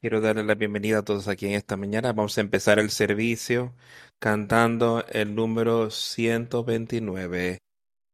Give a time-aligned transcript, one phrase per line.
[0.00, 2.14] Quiero darle la bienvenida a todos aquí en esta mañana.
[2.14, 3.74] Vamos a empezar el servicio
[4.18, 7.58] cantando el número 129.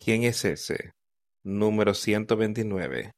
[0.01, 0.93] ¿Quién es ese?
[1.45, 3.13] Número 129.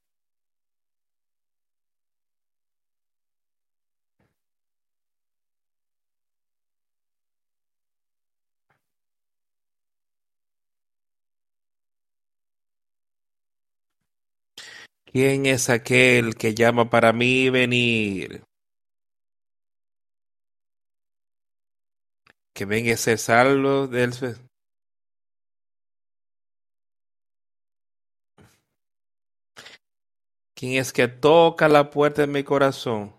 [15.07, 18.48] ¿Quién es aquel que llama para mí venir?
[22.59, 24.11] Que venga a ser salvo del...
[30.57, 33.15] ¿Quién es que toca la puerta de mi corazón?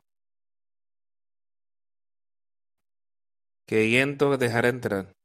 [3.65, 5.15] Queriendo dejar entrar.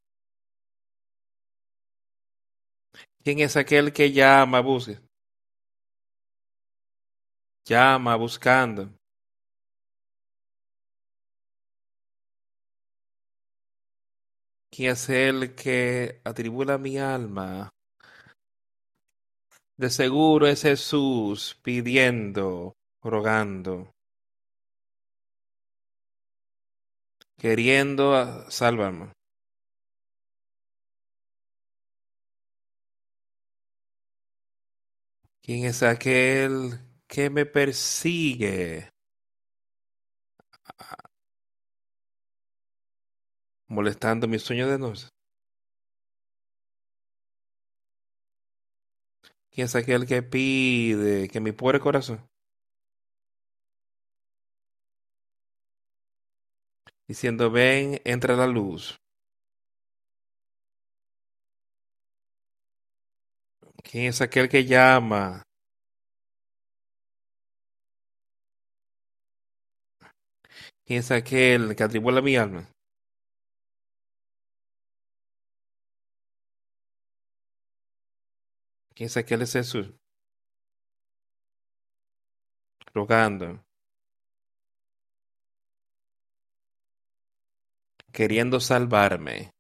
[3.24, 5.02] ¿Quién es aquel que llama, busca?
[7.64, 8.96] Llama buscando.
[14.75, 17.70] ¿Quién es el que atribula mi alma?
[19.77, 23.92] De seguro es Jesús pidiendo, rogando,
[27.39, 29.12] queriendo salvarme.
[35.41, 38.91] ¿Quién es aquel que me persigue?
[43.68, 45.08] Molestando mi sueño de noche.
[49.50, 52.20] ¿Quién es aquel que pide que mi pobre corazón?
[57.06, 58.96] Diciendo, ven, entra la luz.
[63.82, 65.42] ¿Quién es aquel que llama?
[70.84, 72.73] ¿Quién es aquel que atribula mi alma?
[78.94, 79.93] ¿Quién es aquel es Jesús?
[82.94, 83.65] Rogando.
[88.12, 89.53] Queriendo salvarme.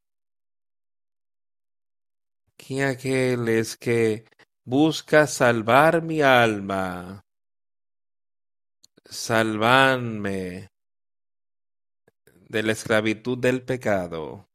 [2.56, 4.24] ¿Quién aquel es que
[4.64, 7.24] busca salvar mi alma?
[9.04, 10.70] Salvarme
[12.48, 14.48] de la esclavitud del pecado.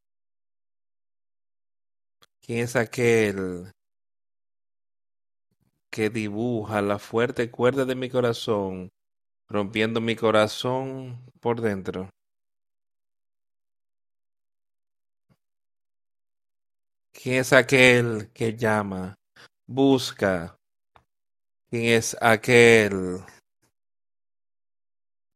[2.39, 3.73] ¿Quién es aquel
[5.91, 8.91] que dibuja la fuerte cuerda de mi corazón,
[9.47, 12.09] rompiendo mi corazón por dentro?
[17.11, 19.15] ¿Quién es aquel que llama,
[19.67, 20.57] busca?
[21.69, 23.19] ¿Quién es aquel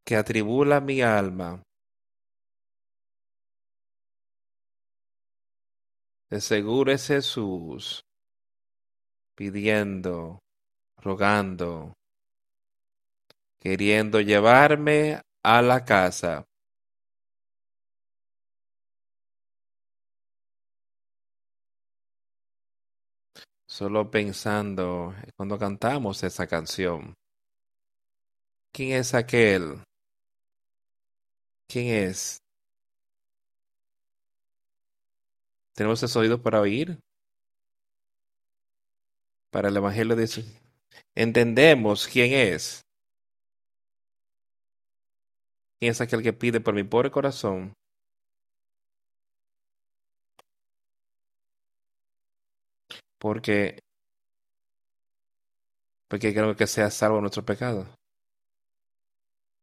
[0.04, 1.62] que atribula mi alma?
[6.30, 8.04] De seguro es Jesús
[9.34, 10.38] pidiendo,
[11.04, 11.96] rogando,
[13.60, 16.46] queriendo llevarme a la casa.
[23.66, 27.14] Solo pensando cuando cantamos esa canción.
[28.72, 29.84] ¿Quién es aquel?
[31.68, 32.40] ¿Quién es?
[35.74, 36.98] ¿Tenemos esos oídos para oír?
[39.50, 40.44] Para el Evangelio dice,
[41.14, 42.84] entendemos quién es.
[45.78, 47.74] ¿Quién es aquel que pide por mi pobre corazón?
[53.18, 53.78] Porque,
[56.08, 57.86] porque creo que sea salvo nuestro pecado.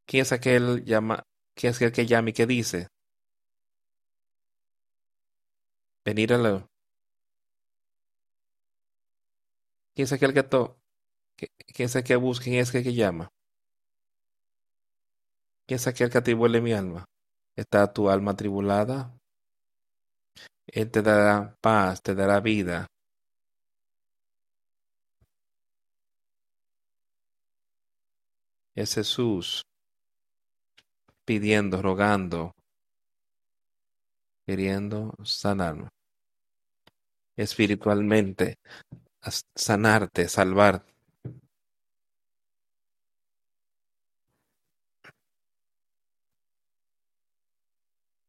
[0.06, 1.22] ¿Quién es aquel llama,
[1.54, 2.88] quién es aquel que llama y que dice?
[6.04, 6.66] Venir a la,
[9.94, 10.81] ¿Quién es aquel que?
[11.36, 11.50] ¿Quién
[11.86, 12.44] es aquel que busca?
[12.44, 13.28] ¿Quién es aquel que llama?
[15.66, 17.04] ¿Quién es aquel que mi alma?
[17.56, 19.12] ¿Está tu alma atribulada?
[20.66, 22.86] Él te dará paz, te dará vida.
[28.74, 29.62] Es Jesús
[31.24, 32.54] pidiendo, rogando,
[34.46, 35.88] queriendo sanarme
[37.36, 38.56] espiritualmente,
[39.54, 40.84] sanarte, salvar.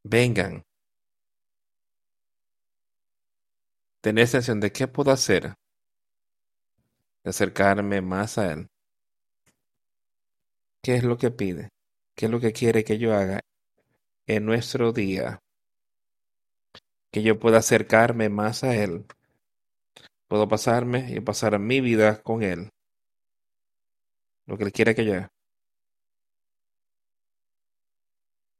[0.04, 0.62] Vengan.
[4.02, 5.54] Tener sensación de qué puedo hacer.
[7.22, 8.68] De acercarme más a Él.
[10.82, 11.70] ¿Qué es lo que pide?
[12.14, 13.40] ¿Qué es lo que quiere que yo haga
[14.26, 15.40] en nuestro día?
[17.10, 19.06] Que yo pueda acercarme más a Él.
[20.28, 22.68] Puedo pasarme y pasar mi vida con Él.
[24.44, 25.33] Lo que Él quiere que yo haga.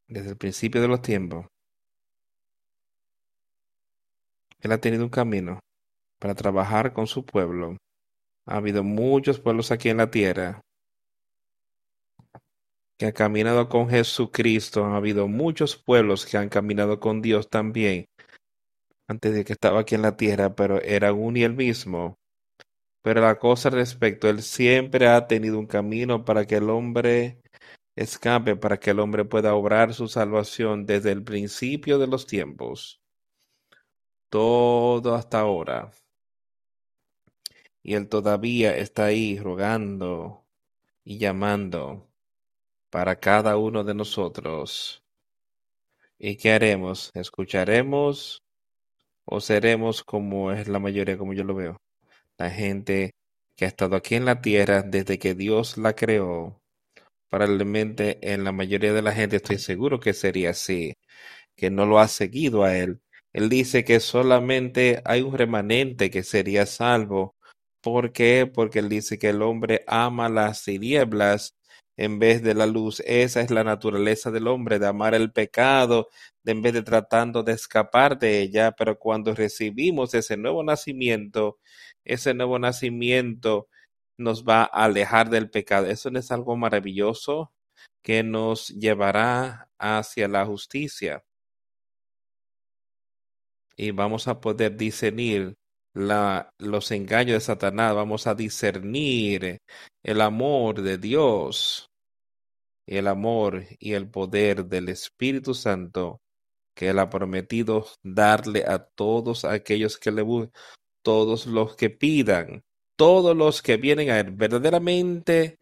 [0.08, 1.46] Desde el principio de los tiempos.
[4.60, 5.60] Él ha tenido un camino
[6.18, 7.76] para trabajar con su pueblo.
[8.46, 10.60] Ha habido muchos pueblos aquí en la tierra
[12.96, 14.84] que han caminado con Jesucristo.
[14.84, 18.06] Ha habido muchos pueblos que han caminado con Dios también
[19.06, 22.18] antes de que estaba aquí en la tierra, pero era uno y el mismo.
[23.02, 27.42] Pero la cosa al respecto, Él siempre ha tenido un camino para que el hombre
[27.96, 33.00] escape, para que el hombre pueda obrar su salvación desde el principio de los tiempos.
[34.28, 35.92] Todo hasta ahora.
[37.82, 40.44] Y Él todavía está ahí rogando
[41.04, 42.08] y llamando
[42.90, 45.02] para cada uno de nosotros.
[46.18, 47.10] ¿Y qué haremos?
[47.14, 48.42] ¿Escucharemos
[49.24, 51.80] o seremos como es la mayoría, como yo lo veo?
[52.38, 53.14] La gente
[53.56, 56.60] que ha estado aquí en la tierra desde que Dios la creó.
[57.34, 60.94] Probablemente en la mayoría de la gente estoy seguro que sería así,
[61.56, 63.00] que no lo ha seguido a Él.
[63.32, 67.34] Él dice que solamente hay un remanente que sería salvo.
[67.82, 68.46] ¿Por qué?
[68.46, 71.56] Porque Él dice que el hombre ama las tinieblas
[71.96, 73.02] en vez de la luz.
[73.04, 76.10] Esa es la naturaleza del hombre, de amar el pecado,
[76.44, 78.72] de en vez de tratando de escapar de ella.
[78.78, 81.58] Pero cuando recibimos ese nuevo nacimiento,
[82.04, 83.66] ese nuevo nacimiento
[84.18, 85.86] nos va a alejar del pecado.
[85.86, 87.52] Eso es algo maravilloso
[88.02, 91.24] que nos llevará hacia la justicia.
[93.76, 95.56] Y vamos a poder discernir
[95.94, 99.58] la, los engaños de Satanás, vamos a discernir
[100.02, 101.90] el amor de Dios,
[102.86, 106.20] el amor y el poder del Espíritu Santo
[106.74, 110.24] que Él ha prometido darle a todos aquellos que le
[111.02, 112.63] todos los que pidan,
[112.96, 115.58] todos los que vienen a Él verdaderamente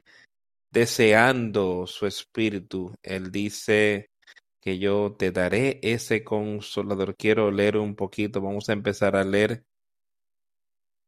[0.70, 2.94] deseando su Espíritu.
[3.02, 4.11] Él dice
[4.61, 7.17] que yo te daré ese consolador.
[7.17, 9.64] Quiero leer un poquito, vamos a empezar a leer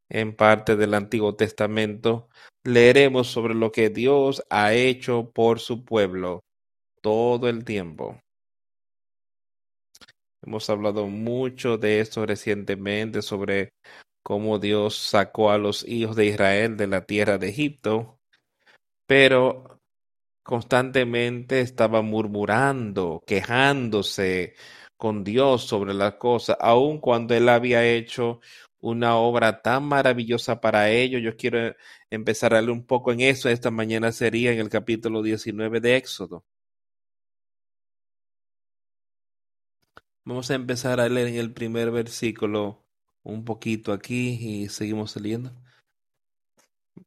[0.08, 2.28] en parte del Antiguo Testamento,
[2.62, 6.44] leeremos sobre lo que Dios ha hecho por su pueblo
[7.00, 8.20] todo el tiempo.
[10.42, 13.72] Hemos hablado mucho de esto recientemente, sobre
[14.24, 18.20] cómo Dios sacó a los hijos de Israel de la tierra de Egipto,
[19.06, 19.80] pero
[20.44, 24.54] constantemente estaba murmurando, quejándose
[24.96, 28.40] con Dios sobre las cosas, aun cuando él había hecho
[28.80, 31.22] una obra tan maravillosa para ellos.
[31.22, 31.74] Yo quiero
[32.10, 33.48] empezar a leer un poco en eso.
[33.48, 36.44] Esta mañana sería en el capítulo 19 de Éxodo.
[40.24, 42.83] Vamos a empezar a leer en el primer versículo
[43.24, 45.52] un poquito aquí y seguimos leyendo.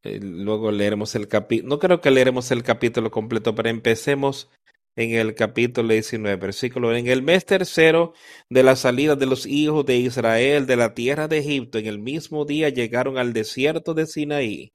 [0.04, 1.70] Eh, luego leeremos el capítulo.
[1.70, 4.50] No creo que leeremos el capítulo completo, pero empecemos
[4.98, 6.96] en el capítulo 19, versículo.
[6.96, 8.14] En el mes tercero
[8.50, 12.00] de la salida de los hijos de Israel de la tierra de Egipto, en el
[12.00, 14.74] mismo día llegaron al desierto de Sinaí.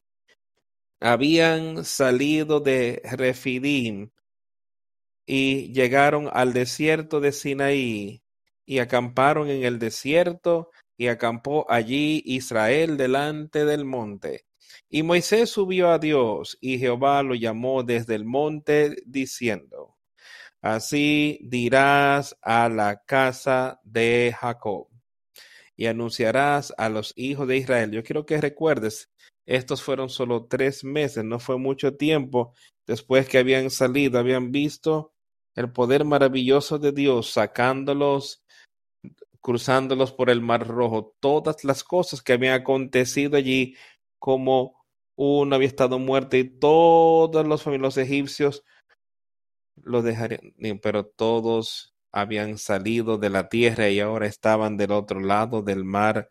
[1.01, 4.11] Habían salido de Refidim
[5.27, 8.23] y llegaron al desierto de Sinaí
[8.65, 14.47] y acamparon en el desierto y acampó allí Israel delante del monte.
[14.89, 19.97] Y Moisés subió a Dios y Jehová lo llamó desde el monte diciendo,
[20.61, 24.89] Así dirás a la casa de Jacob
[25.77, 27.91] y anunciarás a los hijos de Israel.
[27.91, 29.11] Yo quiero que recuerdes,
[29.45, 32.55] estos fueron solo tres meses, no fue mucho tiempo
[32.87, 35.13] después que habían salido, habían visto
[35.55, 38.42] el poder maravilloso de Dios sacándolos,
[39.43, 43.77] cruzándolos por el mar rojo, todas las cosas que habían acontecido allí,
[44.19, 44.83] como
[45.17, 48.65] uno había estado muerto y todos los familiares egipcios
[49.77, 55.63] lo dejarían, pero todos habían salido de la tierra y ahora estaban del otro lado
[55.63, 56.31] del mar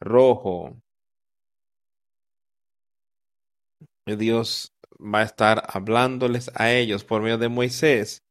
[0.00, 0.76] rojo.
[4.06, 8.24] Dios va a estar hablándoles a ellos por medio de Moisés.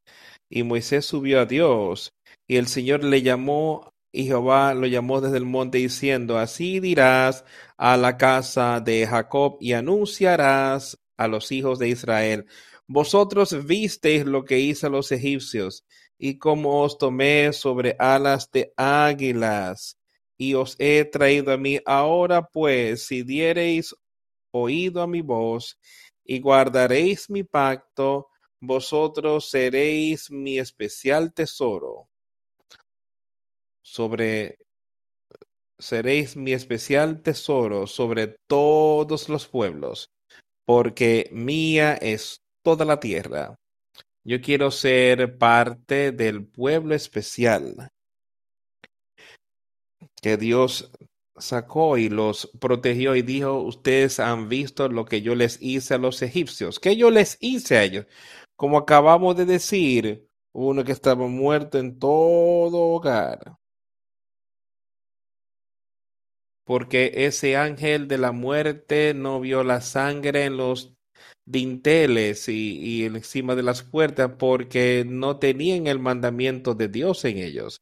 [0.50, 2.13] Y Moisés subió a Dios,
[2.48, 7.46] y el Señor le llamó, y Jehová lo llamó desde el monte, diciendo, Así dirás
[7.78, 12.46] a la casa de Jacob, y anunciarás a los hijos de Israel,
[12.88, 15.86] vosotros visteis lo que hice a los egipcios,
[16.18, 19.98] y cómo os tomé sobre alas de águilas,
[20.38, 21.80] y os he traído a mí.
[21.86, 23.96] Ahora pues, si diereis
[24.51, 25.80] oído a mi voz,
[26.25, 32.09] y guardaréis mi pacto, vosotros seréis mi especial tesoro.
[33.91, 34.60] Sobre
[35.79, 40.12] seréis mi especial tesoro sobre todos los pueblos,
[40.63, 43.55] porque mía es toda la tierra.
[44.24, 47.89] Yo quiero ser parte del pueblo especial
[50.22, 50.91] que Dios
[51.36, 55.98] sacó y los protegió y dijo, ustedes han visto lo que yo les hice a
[55.98, 56.79] los egipcios.
[56.79, 58.05] ¿Qué yo les hice a ellos?
[58.55, 63.60] Como acabamos de decir, uno que estaba muerto en todo hogar.
[66.69, 70.93] Porque ese ángel de la muerte no vio la sangre en los
[71.43, 77.39] dinteles y, y encima de las puertas porque no tenían el mandamiento de Dios en
[77.39, 77.81] ellos.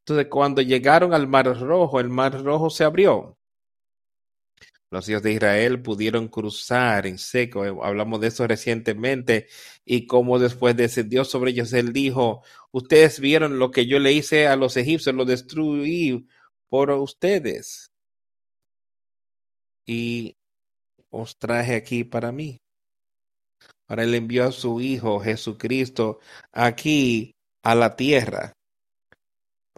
[0.00, 3.36] Entonces, cuando llegaron al Mar Rojo, el Mar Rojo se abrió.
[4.90, 7.66] Los hijos de Israel pudieron cruzar en seco.
[7.66, 9.48] Eh, hablamos de eso recientemente.
[9.84, 14.46] Y como después descendió sobre ellos, él dijo, ustedes vieron lo que yo le hice
[14.46, 16.28] a los egipcios, lo destruí
[16.68, 17.87] por ustedes.
[19.88, 20.36] Y
[21.10, 22.58] os traje aquí para mí.
[23.88, 26.20] Ahora él envió a su Hijo Jesucristo
[26.52, 28.52] aquí a la tierra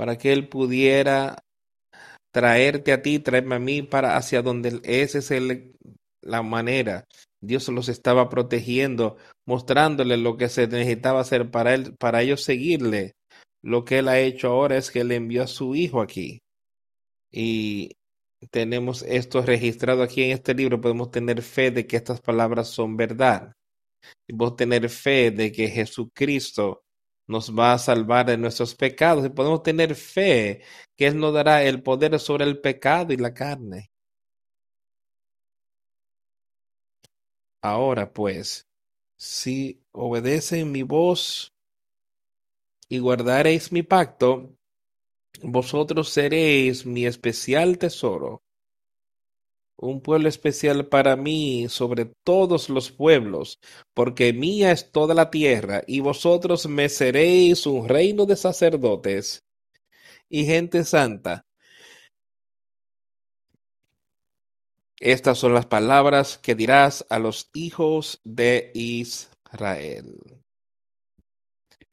[0.01, 1.45] para que Él pudiera
[2.33, 5.77] traerte a ti, traerme a mí para hacia donde es el,
[6.23, 7.05] la manera.
[7.43, 13.13] Dios los estaba protegiendo, mostrándole lo que se necesitaba hacer para él, para ellos seguirle.
[13.61, 16.41] Lo que él ha hecho ahora es que le envió a su hijo aquí.
[17.31, 17.99] Y
[18.49, 22.97] tenemos esto registrado aquí en este libro, podemos tener fe de que estas palabras son
[22.97, 23.55] verdad.
[24.27, 26.83] Y podemos tener fe de que Jesucristo
[27.27, 30.63] nos va a salvar de nuestros pecados y podemos tener fe
[30.97, 33.91] que Él nos dará el poder sobre el pecado y la carne.
[37.63, 38.67] Ahora pues,
[39.17, 41.53] si obedecen mi voz
[42.89, 44.57] y guardaréis mi pacto,
[45.43, 48.43] vosotros seréis mi especial tesoro
[49.81, 53.61] un pueblo especial para mí sobre todos los pueblos,
[53.95, 59.47] porque mía es toda la tierra, y vosotros me seréis un reino de sacerdotes
[60.29, 61.47] y gente santa.
[64.99, 70.43] Estas son las palabras que dirás a los hijos de Israel.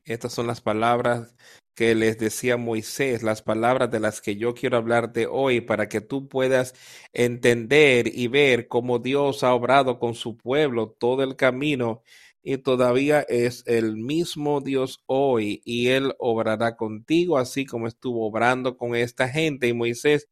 [0.04, 1.34] Estas son las palabras
[1.78, 6.02] que les decía Moisés, las palabras de las que yo quiero hablarte hoy, para que
[6.02, 6.74] tú puedas
[7.14, 12.02] entender y ver cómo Dios ha obrado con su pueblo todo el camino
[12.42, 18.76] y todavía es el mismo Dios hoy y Él obrará contigo así como estuvo obrando
[18.76, 19.68] con esta gente.
[19.68, 20.30] Y Moisés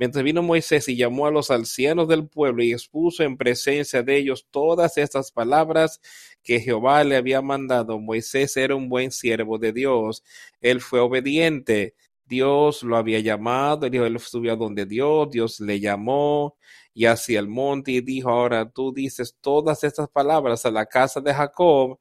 [0.00, 4.16] Mientras vino Moisés y llamó a los ancianos del pueblo y expuso en presencia de
[4.16, 6.00] ellos todas estas palabras
[6.42, 10.22] que Jehová le había mandado, Moisés era un buen siervo de Dios.
[10.60, 11.94] Él fue obediente.
[12.24, 16.56] Dios lo había llamado, él, él subió a donde Dios, Dios le llamó
[16.94, 21.20] y hacia el monte y dijo, ahora tú dices todas estas palabras a la casa
[21.20, 21.98] de Jacob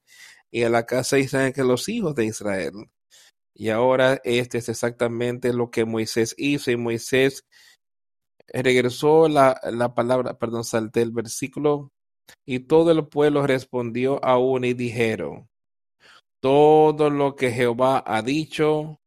[0.51, 2.73] y a la casa de Israel, que los hijos de Israel.
[3.53, 7.45] Y ahora este es exactamente lo que Moisés hizo y Moisés
[8.47, 11.91] regresó la, la palabra, perdón, salté el versículo,
[12.45, 15.47] y todo el pueblo respondió aún y dijeron,
[16.39, 18.99] todo lo que Jehová ha dicho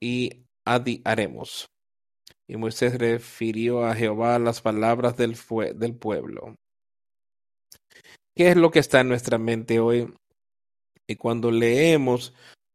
[0.00, 1.70] y haremos.
[2.46, 5.36] Y Moisés refirió a Jehová las palabras del,
[5.76, 6.56] del pueblo.
[8.34, 10.12] ¿Qué es lo que está en nuestra mente hoy?
[11.06, 12.32] Y cuando leemos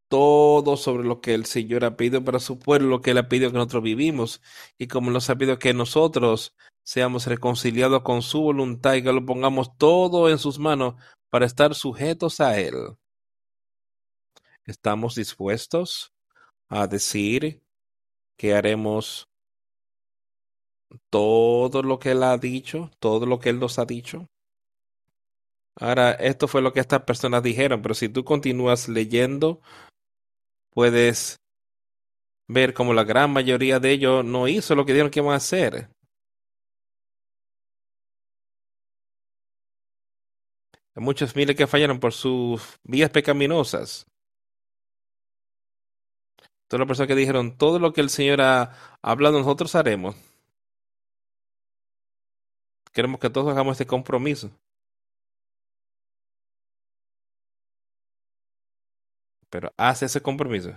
[0.10, 3.28] todo sobre lo que el Señor ha pedido para su pueblo, lo que Él ha
[3.28, 4.42] pedido que nosotros vivimos,
[4.78, 6.56] y como nos ha pedido que nosotros
[6.88, 10.96] seamos reconciliados con su voluntad y que lo pongamos todo en sus manos
[11.30, 12.76] para estar sujetos a Él.
[14.64, 16.14] ¿Estamos dispuestos
[16.70, 17.62] a decir
[18.38, 19.28] que haremos
[21.10, 24.30] todo lo que Él ha dicho, todo lo que Él nos ha dicho?
[25.76, 29.60] Ahora, esto fue lo que estas personas dijeron, pero si tú continúas leyendo
[30.70, 31.42] puedes
[32.48, 35.36] ver como la gran mayoría de ellos no hizo lo que dijeron que iban a
[35.36, 35.90] hacer.
[40.98, 44.08] Hay muchos miles que fallaron por sus vías pecaminosas.
[46.68, 50.16] Todas las personas que dijeron, todo lo que el Señor ha hablado, nosotros haremos.
[52.92, 54.52] Queremos que todos hagamos este compromiso.
[59.50, 60.72] pero hace ese compromiso.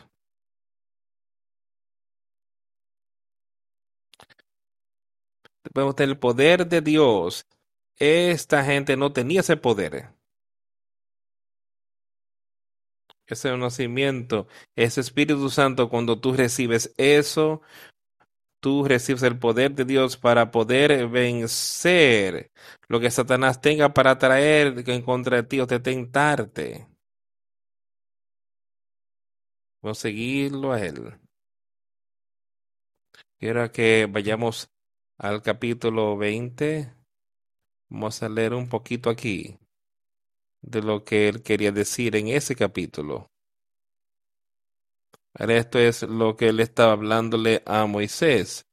[5.73, 7.47] Podemos tener el poder de Dios.
[8.01, 10.09] Esta gente no tenía ese poder.
[13.33, 17.63] ese nacimiento, ese Espíritu Santo, cuando tú recibes eso,
[18.61, 22.51] tú recibes el poder de Dios para poder vencer
[22.89, 26.87] lo que Satanás tenga para traer en contra de ti o de tentarte.
[29.83, 31.19] Vamos a seguirlo a él.
[33.39, 34.71] Quiero que vayamos
[35.17, 37.00] al capítulo 20.
[37.91, 39.59] Vamos a leer un poquito aquí
[40.63, 43.29] de lo que él quería decir en ese capítulo.
[45.35, 48.67] Esto es lo que él estaba hablándole a Moisés.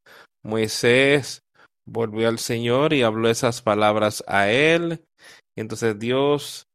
[0.43, 1.43] Moisés
[1.85, 5.03] volvió al Señor y habló esas palabras a él.
[5.55, 6.67] Entonces Dios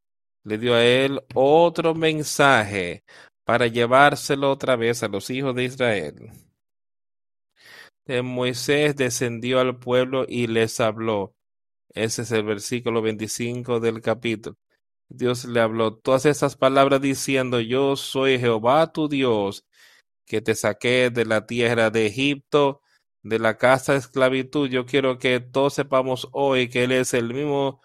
[0.44, 3.04] le dio a él otro mensaje
[3.44, 6.30] para llevárselo otra vez a los hijos de Israel.
[8.22, 11.34] Moisés descendió al pueblo y les habló.
[11.94, 14.56] Ese es el versículo 25 del capítulo.
[15.08, 19.66] Dios le habló todas esas palabras diciendo, yo soy Jehová tu Dios,
[20.26, 22.80] que te saqué de la tierra de Egipto,
[23.22, 24.68] de la casa de esclavitud.
[24.70, 27.82] Yo quiero que todos sepamos hoy que Él es el mismo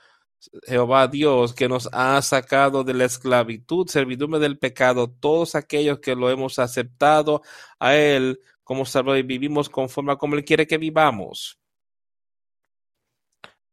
[0.65, 6.15] Jehová Dios que nos ha sacado de la esclavitud, servidumbre del pecado, todos aquellos que
[6.15, 7.41] lo hemos aceptado
[7.79, 11.59] a Él como Salvador y vivimos conforme a como Él quiere que vivamos.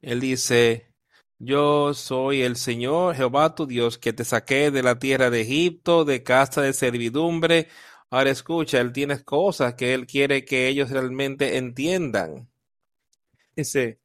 [0.04, 0.92] Él dice,
[1.38, 6.04] yo soy el Señor Jehová tu Dios que te saqué de la tierra de Egipto,
[6.04, 7.68] de casa de servidumbre.
[8.10, 12.50] Ahora escucha, Él tiene cosas que Él quiere que ellos realmente entiendan.
[13.56, 13.98] Dice,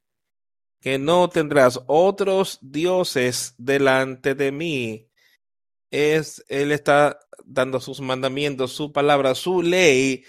[0.82, 5.10] que no tendrás otros dioses delante de mí.
[5.91, 10.24] Es, Él está dando sus mandamientos, su palabra, su ley,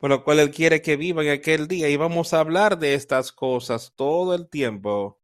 [0.00, 1.90] por lo cual Él quiere que viva en aquel día.
[1.90, 5.20] Y vamos a hablar de estas cosas todo el tiempo.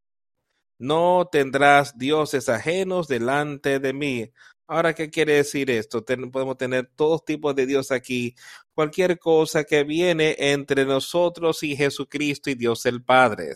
[0.78, 4.30] No tendrás dioses ajenos delante de mí.
[4.66, 6.04] Ahora, ¿qué quiere decir esto?
[6.04, 8.34] podemos tener todo tipo de Dios aquí.
[8.74, 13.54] Cualquier cosa que viene entre nosotros y Jesucristo y Dios el Padre.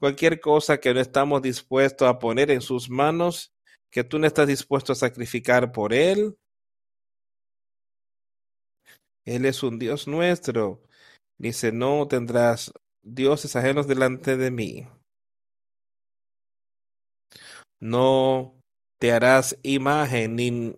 [0.00, 3.54] Cualquier cosa que no estamos dispuestos a poner en sus manos,
[3.90, 6.36] que tú no estás dispuesto a sacrificar por Él.
[9.24, 10.82] Él es un Dios nuestro.
[11.38, 14.86] Dice, no tendrás dioses ajenos delante de mí.
[17.80, 18.54] No
[18.98, 20.74] te harás imagen ni,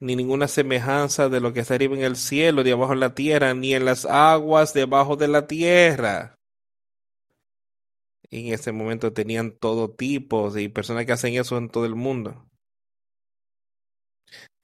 [0.00, 3.14] ni ninguna semejanza de lo que está arriba en el cielo, ni abajo en la
[3.14, 6.34] tierra, ni en las aguas debajo de la tierra.
[8.30, 12.46] en ese momento tenían todo tipo de personas que hacen eso en todo el mundo.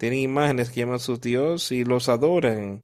[0.02, 2.82] Tienen imágenes que llaman a sus dios y los adoran.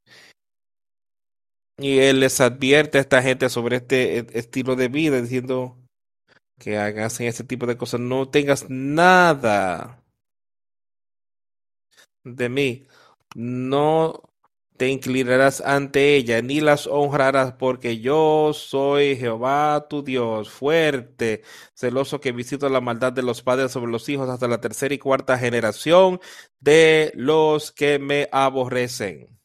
[1.77, 5.77] Y él les advierte a esta gente sobre este estilo de vida, diciendo,
[6.61, 10.01] que hagas ese tipo de cosas, no tengas nada
[12.23, 12.87] de mí.
[13.35, 14.23] No
[14.79, 21.43] te inclinarás ante ella, ni las honrarás, porque yo soy Jehová tu Dios, fuerte,
[21.75, 24.99] celoso que visito la maldad de los padres sobre los hijos hasta la tercera y
[24.99, 26.21] cuarta generación
[26.61, 29.39] de los que me aborrecen.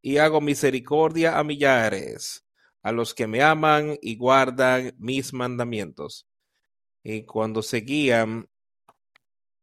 [0.00, 2.46] Y hago misericordia a millares
[2.82, 6.28] a los que me aman y guardan mis mandamientos.
[7.02, 8.48] Y cuando seguían,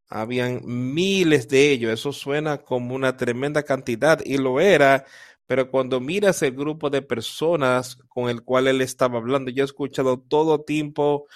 [0.09, 1.91] habían miles de ellos.
[1.93, 5.05] Eso suena como una tremenda cantidad y lo era.
[5.47, 9.65] Pero cuando miras el grupo de personas con el cual él estaba hablando, yo he
[9.65, 11.27] escuchado todo tipo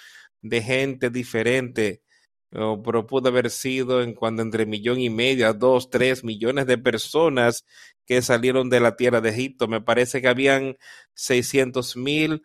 [0.42, 2.02] de gente diferente
[2.50, 7.64] pero pudo haber sido en cuando entre millón y medio, dos, tres millones de personas
[8.06, 9.68] que salieron de la tierra de Egipto.
[9.68, 10.76] Me parece que habían
[11.14, 12.42] seiscientos mil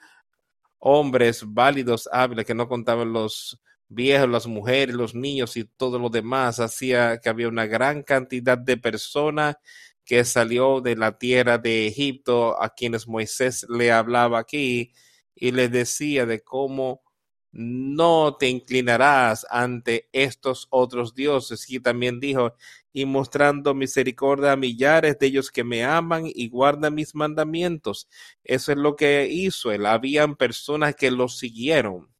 [0.79, 3.59] hombres válidos, hábiles, que no contaban los
[3.89, 6.59] viejos, las mujeres, los niños y todo lo demás.
[6.59, 9.57] Hacía que había una gran cantidad de personas
[10.05, 14.93] que salió de la tierra de Egipto a quienes Moisés le hablaba aquí
[15.35, 17.03] y les decía de cómo
[17.51, 21.69] no te inclinarás ante estos otros dioses.
[21.69, 22.53] Y también dijo,
[22.91, 28.07] y mostrando misericordia a millares de ellos que me aman y guardan mis mandamientos.
[28.43, 29.85] Eso es lo que hizo él.
[29.85, 32.14] Habían personas que lo siguieron.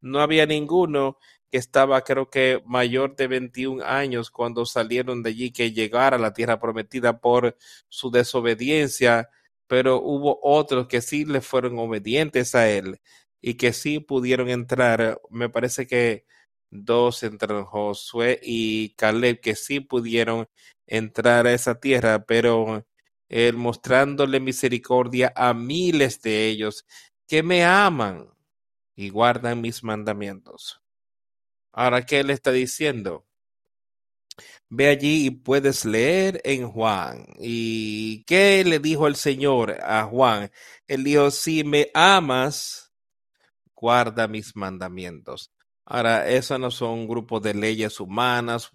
[0.00, 1.18] No había ninguno
[1.50, 6.20] que estaba, creo que, mayor de 21 años cuando salieron de allí, que llegara a
[6.20, 7.56] la tierra prometida por
[7.88, 9.30] su desobediencia,
[9.66, 13.00] pero hubo otros que sí le fueron obedientes a él
[13.40, 16.26] y que sí pudieron entrar, me parece que
[16.70, 20.48] dos entre Josué y Caleb que sí pudieron
[20.86, 22.86] entrar a esa tierra, pero
[23.28, 26.86] él mostrándole misericordia a miles de ellos
[27.26, 28.28] que me aman
[28.98, 30.82] y guardan mis mandamientos.
[31.72, 33.24] Ahora, ¿qué él está diciendo?
[34.68, 37.24] Ve allí y puedes leer en Juan.
[37.38, 40.50] ¿Y qué le dijo el Señor a Juan?
[40.88, 42.92] Él dijo, si me amas,
[43.72, 45.52] guarda mis mandamientos.
[45.84, 48.72] Ahora, eso no son un grupo de leyes humanas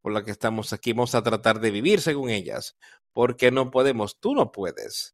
[0.00, 0.92] por las que estamos aquí.
[0.92, 2.76] Vamos a tratar de vivir según ellas,
[3.12, 5.13] porque no podemos, tú no puedes.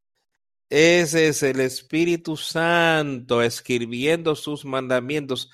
[0.70, 5.50] Ese es el Espíritu Santo escribiendo sus mandamientos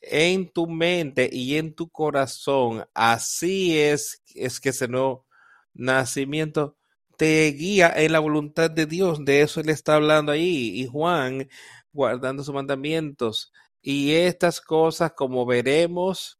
[0.00, 2.86] en tu mente y en tu corazón.
[2.94, 5.26] Así es, es que ese nuevo
[5.74, 6.76] nacimiento
[7.16, 9.24] te guía en la voluntad de Dios.
[9.24, 10.80] De eso él está hablando ahí.
[10.80, 11.48] Y Juan,
[11.92, 13.52] guardando sus mandamientos.
[13.82, 16.38] Y estas cosas, como veremos,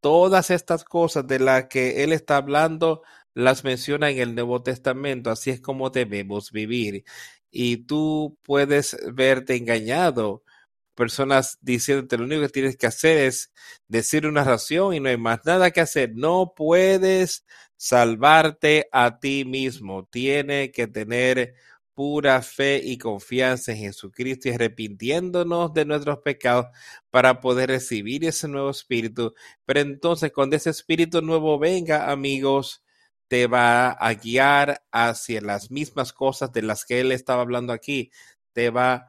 [0.00, 3.02] todas estas cosas de las que él está hablando,
[3.34, 5.30] las menciona en el Nuevo Testamento.
[5.30, 7.04] Así es como debemos vivir
[7.54, 10.42] y tú puedes verte engañado.
[10.94, 13.52] Personas diciéndote lo único que tienes que hacer es
[13.88, 16.12] decir una ración y no hay más nada que hacer.
[16.14, 17.44] No puedes
[17.76, 20.06] salvarte a ti mismo.
[20.06, 21.54] Tiene que tener
[21.94, 26.66] pura fe y confianza en Jesucristo y arrepintiéndonos de nuestros pecados
[27.10, 29.34] para poder recibir ese nuevo espíritu.
[29.64, 32.83] Pero entonces cuando ese espíritu nuevo venga, amigos,
[33.28, 38.10] te va a guiar hacia las mismas cosas de las que él estaba hablando aquí.
[38.52, 39.08] Te va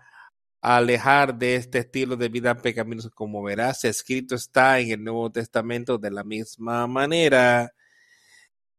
[0.62, 3.12] a alejar de este estilo de vida pecaminoso.
[3.12, 7.74] Como verás, escrito está en el Nuevo Testamento de la misma manera.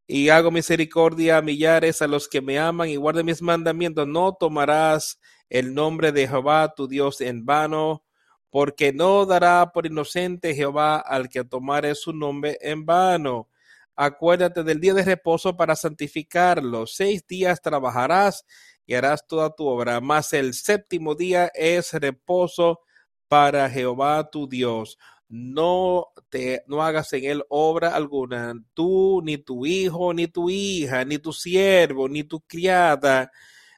[0.06, 4.06] Y hago misericordia a millares a los que me aman y guarden mis mandamientos.
[4.06, 8.04] No tomarás el nombre de Jehová tu Dios en vano,
[8.50, 13.48] porque no dará por inocente Jehová al que tomare su nombre en vano
[13.96, 16.86] Acuérdate del día de reposo para santificarlo.
[16.86, 18.44] Seis días trabajarás
[18.84, 22.80] y harás toda tu obra, mas el séptimo día es reposo
[23.28, 24.98] para Jehová tu Dios.
[25.28, 31.04] No te no hagas en él obra alguna, tú ni tu hijo, ni tu hija,
[31.04, 33.32] ni tu siervo, ni tu criada,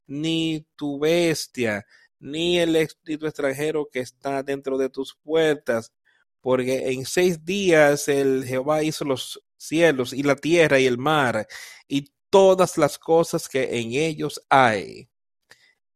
[0.07, 1.87] ni tu bestia,
[2.18, 5.92] ni el extranjero que está dentro de tus puertas,
[6.40, 11.47] porque en seis días el Jehová hizo los cielos y la tierra y el mar
[11.87, 15.11] y todas las cosas que en ellos hay.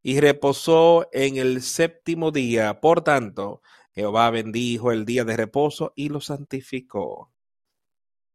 [0.03, 2.81] Y reposó en el séptimo día.
[2.81, 3.63] Por tanto,
[3.95, 7.33] Jehová bendijo el día de reposo y lo santificó.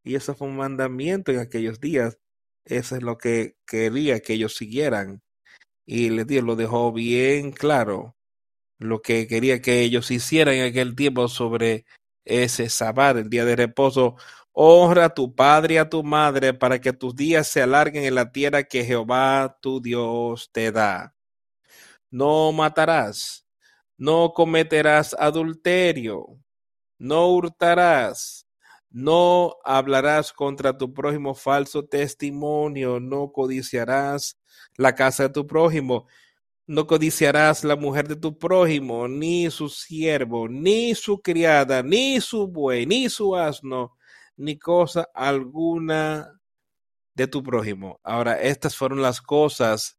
[0.04, 2.18] Y eso fue un mandamiento en aquellos días.
[2.66, 5.22] Eso es lo que quería que ellos siguieran.
[5.86, 8.18] Y les dio, lo dejó bien claro
[8.80, 11.86] lo que quería que ellos hicieran en aquel tiempo sobre
[12.26, 14.16] ese sábado, el día de reposo,
[14.60, 18.16] Honra a tu padre y a tu madre para que tus días se alarguen en
[18.16, 21.16] la tierra que Jehová tu Dios te da.
[22.10, 23.46] No matarás,
[24.00, 26.40] no cometerás adulterio,
[26.98, 28.48] no hurtarás,
[28.90, 34.40] no hablarás contra tu prójimo falso testimonio, no codiciarás
[34.76, 36.08] la casa de tu prójimo,
[36.66, 42.48] no codiciarás la mujer de tu prójimo, ni su siervo, ni su criada, ni su
[42.48, 43.97] buey, ni su asno
[44.38, 46.40] ni cosa alguna
[47.16, 48.00] de tu prójimo.
[48.04, 49.98] Ahora, estas fueron las cosas,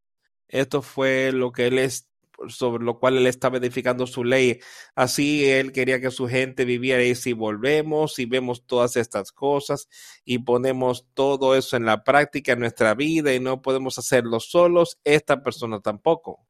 [0.49, 2.09] esto fue lo que él es
[2.49, 4.61] sobre lo cual él estaba edificando su ley.
[4.95, 9.89] Así él quería que su gente viviera y si volvemos y vemos todas estas cosas
[10.25, 14.99] y ponemos todo eso en la práctica en nuestra vida y no podemos hacerlo solos,
[15.05, 16.47] esta persona tampoco.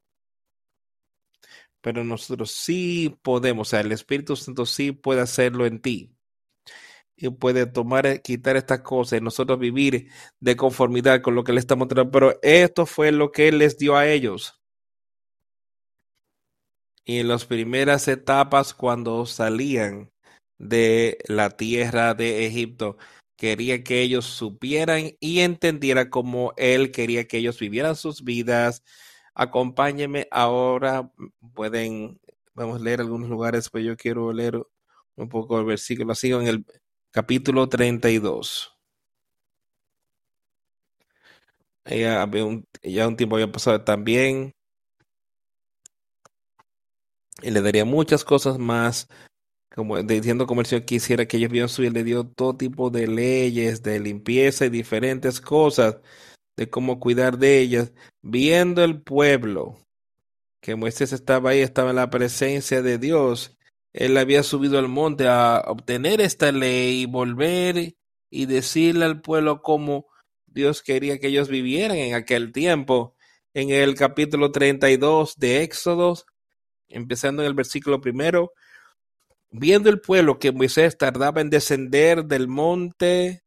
[1.81, 6.18] Pero nosotros sí podemos, o sea, el Espíritu Santo sí puede hacerlo en ti
[7.19, 10.09] y puede tomar, eh, quitar estas cosas y nosotros vivir
[10.41, 12.11] de conformidad con lo que le está mostrando.
[12.13, 14.61] Pero esto fue lo que él les dio a ellos.
[17.05, 20.13] Y en las primeras etapas, cuando salían
[20.59, 22.99] de la tierra de Egipto,
[23.37, 28.85] quería que ellos supieran y entendieran cómo él quería que ellos vivieran sus vidas.
[29.35, 31.11] Acompáñenme ahora,
[31.55, 32.21] pueden,
[32.55, 34.61] vamos a leer algunos lugares, pues yo quiero leer
[35.17, 36.15] un poco el versículo.
[36.15, 36.65] Sigo en el
[37.19, 38.73] capítulo 32.
[41.85, 44.55] Ella un, ya un tiempo había pasado también.
[47.43, 49.09] Y le daría muchas cosas más.
[49.75, 53.09] Como diciendo como el Señor quisiera que ellos vieran su le dio todo tipo de
[53.09, 55.97] leyes, de limpieza y diferentes cosas,
[56.57, 59.77] de cómo cuidar de ellas, viendo el pueblo
[60.61, 63.58] que Moisés estaba ahí, estaba en la presencia de Dios
[63.93, 67.95] él había subido al monte a obtener esta ley y volver
[68.31, 70.07] y decirle al pueblo cómo
[70.47, 73.15] Dios quería que ellos vivieran en aquel tiempo.
[73.55, 76.17] En el capítulo 32 de Éxodo,
[76.89, 78.53] empezando en el versículo primero,
[79.51, 83.43] viendo el pueblo que Moisés tardaba en descender del monte,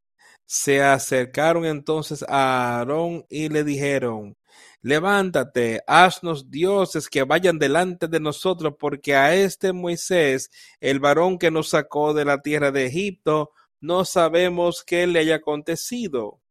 [0.45, 4.35] Se acercaron entonces a Aarón y le dijeron,
[4.83, 11.51] Levántate, haznos dioses que vayan delante de nosotros, porque a este Moisés, el varón que
[11.51, 16.41] nos sacó de la tierra de Egipto, no sabemos qué le haya acontecido.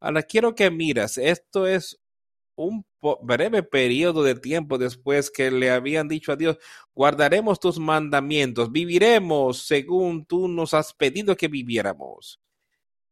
[0.00, 1.98] Ahora quiero que miras, esto es
[2.56, 2.84] un
[3.22, 6.58] breve periodo de tiempo después que le habían dicho a Dios,
[6.94, 12.40] guardaremos tus mandamientos, viviremos según tú nos has pedido que viviéramos.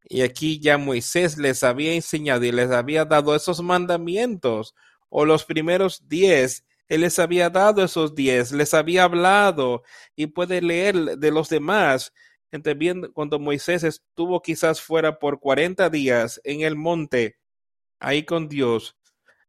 [0.08, 4.74] Y aquí ya Moisés les había enseñado y les había dado esos mandamientos,
[5.08, 9.82] o los primeros diez, él les había dado esos diez, les había hablado
[10.14, 12.12] y puede leer de los demás.
[12.52, 17.36] Entonces, cuando Moisés estuvo quizás fuera por cuarenta días en el monte,
[17.98, 18.96] ahí con Dios,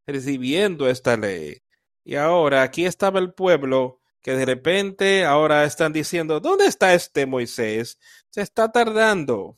[0.08, 1.62] recibiendo esta ley.
[2.04, 7.26] Y ahora aquí estaba el pueblo que de repente ahora están diciendo, ¿dónde está este
[7.28, 8.00] Moisés?
[8.30, 9.58] Se está tardando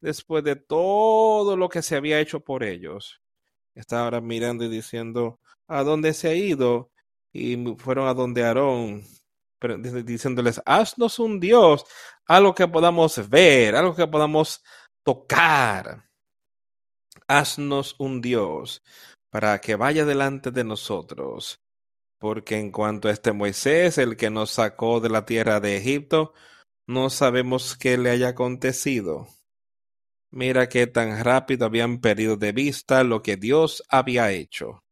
[0.00, 3.20] después de todo lo que se había hecho por ellos.
[3.74, 6.90] Está ahora mirando y diciendo, ¿a dónde se ha ido?
[7.32, 9.04] Y fueron a donde Aarón,
[10.04, 11.84] diciéndoles, haznos un Dios,
[12.26, 14.62] algo que podamos ver, algo que podamos
[15.02, 16.04] tocar.
[17.28, 18.82] Haznos un Dios
[19.30, 21.60] para que vaya delante de nosotros.
[22.18, 26.32] Porque en cuanto a este Moisés, el que nos sacó de la tierra de Egipto,
[26.86, 29.28] no sabemos qué le haya acontecido.
[30.30, 34.82] Mira que tan rápido habían perdido de vista lo que Dios había hecho.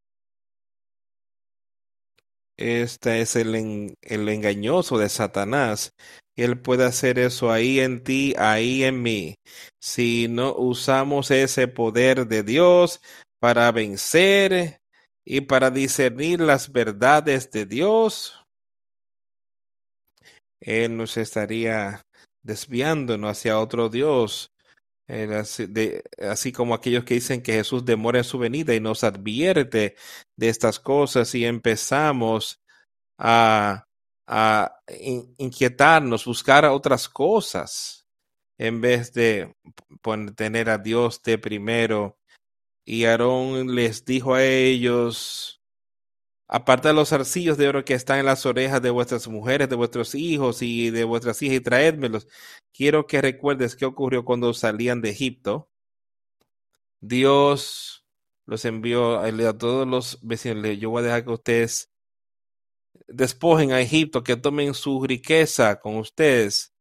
[2.56, 5.92] Este es el, el engañoso de Satanás.
[6.36, 9.34] Él puede hacer eso ahí en ti, ahí en mí.
[9.80, 13.00] Si no usamos ese poder de Dios
[13.40, 14.78] para vencer
[15.24, 18.40] y para discernir las verdades de Dios,
[20.60, 22.02] Él nos estaría
[22.42, 24.53] desviándonos hacia otro Dios
[25.06, 29.96] así, como aquellos que dicen que Jesús demora en su venida y nos advierte
[30.36, 32.62] de estas cosas y empezamos
[33.18, 33.86] a,
[34.26, 34.76] a
[35.38, 38.06] inquietarnos, buscar otras cosas
[38.58, 39.54] en vez de
[40.36, 42.18] tener a Dios de primero.
[42.84, 45.53] Y Aarón les dijo a ellos,
[46.48, 50.14] Apartad los arcillos de oro que están en las orejas de vuestras mujeres, de vuestros
[50.14, 52.28] hijos y de vuestras hijas y traédmelos.
[52.72, 55.70] Quiero que recuerdes qué ocurrió cuando salían de Egipto.
[57.00, 58.04] Dios
[58.46, 60.78] los envió a, todos los vecinos.
[60.78, 61.90] Yo voy a dejar que ustedes
[63.08, 66.74] despojen a Egipto, que tomen su riqueza con ustedes.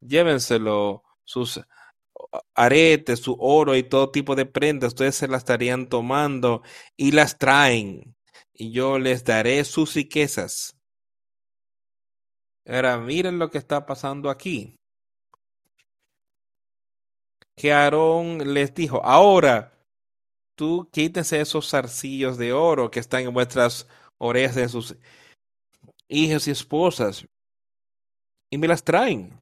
[0.00, 1.60] Llévenselo, sus
[2.54, 4.88] aretes, su oro y todo tipo de prendas.
[4.88, 6.62] Ustedes se las estarían tomando
[6.96, 8.15] y las traen
[8.58, 10.76] y yo les daré sus riquezas.
[12.66, 14.76] Ahora miren lo que está pasando aquí.
[17.54, 19.72] Que Aarón les dijo, ahora
[20.56, 23.86] tú quítense esos zarcillos de oro que están en vuestras
[24.18, 24.96] orejas de sus
[26.08, 27.26] hijos y esposas
[28.50, 29.40] y me las traen.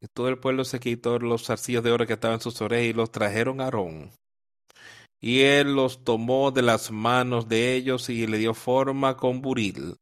[0.00, 2.86] Y todo el pueblo se quitó los zarcillos de oro que estaban en sus orejas
[2.86, 4.10] y los trajeron a Aarón
[5.26, 9.98] y él los tomó de las manos de ellos y le dio forma con buril.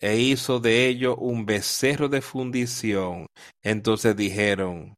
[0.00, 3.28] e hizo de ello un becerro de fundición.
[3.62, 4.96] Entonces dijeron,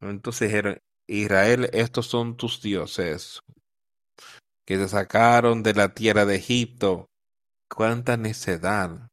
[0.00, 3.40] entonces dijeron, Israel, estos son tus dioses,
[4.64, 7.10] que te sacaron de la tierra de Egipto.
[7.68, 9.10] Cuánta necedad.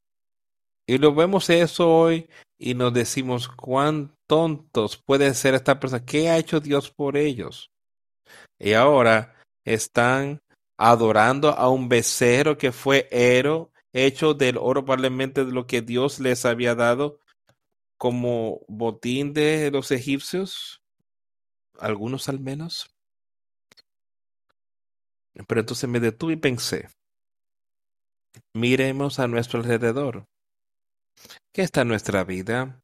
[0.86, 6.06] Y lo vemos eso hoy y nos decimos cuán tontos pueden ser estas personas.
[6.06, 7.70] ¿Qué ha hecho Dios por ellos?
[8.58, 10.41] Y ahora están
[10.78, 16.22] adorando a un becerro que fue ero, hecho del oro probablemente de lo que Dios
[16.22, 17.20] les había dado
[17.98, 20.82] como botín de los egipcios,
[21.78, 22.89] algunos al menos.
[25.46, 26.88] Pero entonces me detuve y pensé,
[28.54, 30.26] miremos a nuestro alrededor
[31.52, 32.81] que está nuestra vida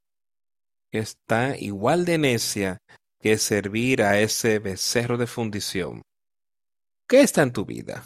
[0.92, 2.78] está igual de necia
[3.20, 6.04] que servir a ese becerro de fundición.
[7.08, 8.06] ¿Qué está en tu vida?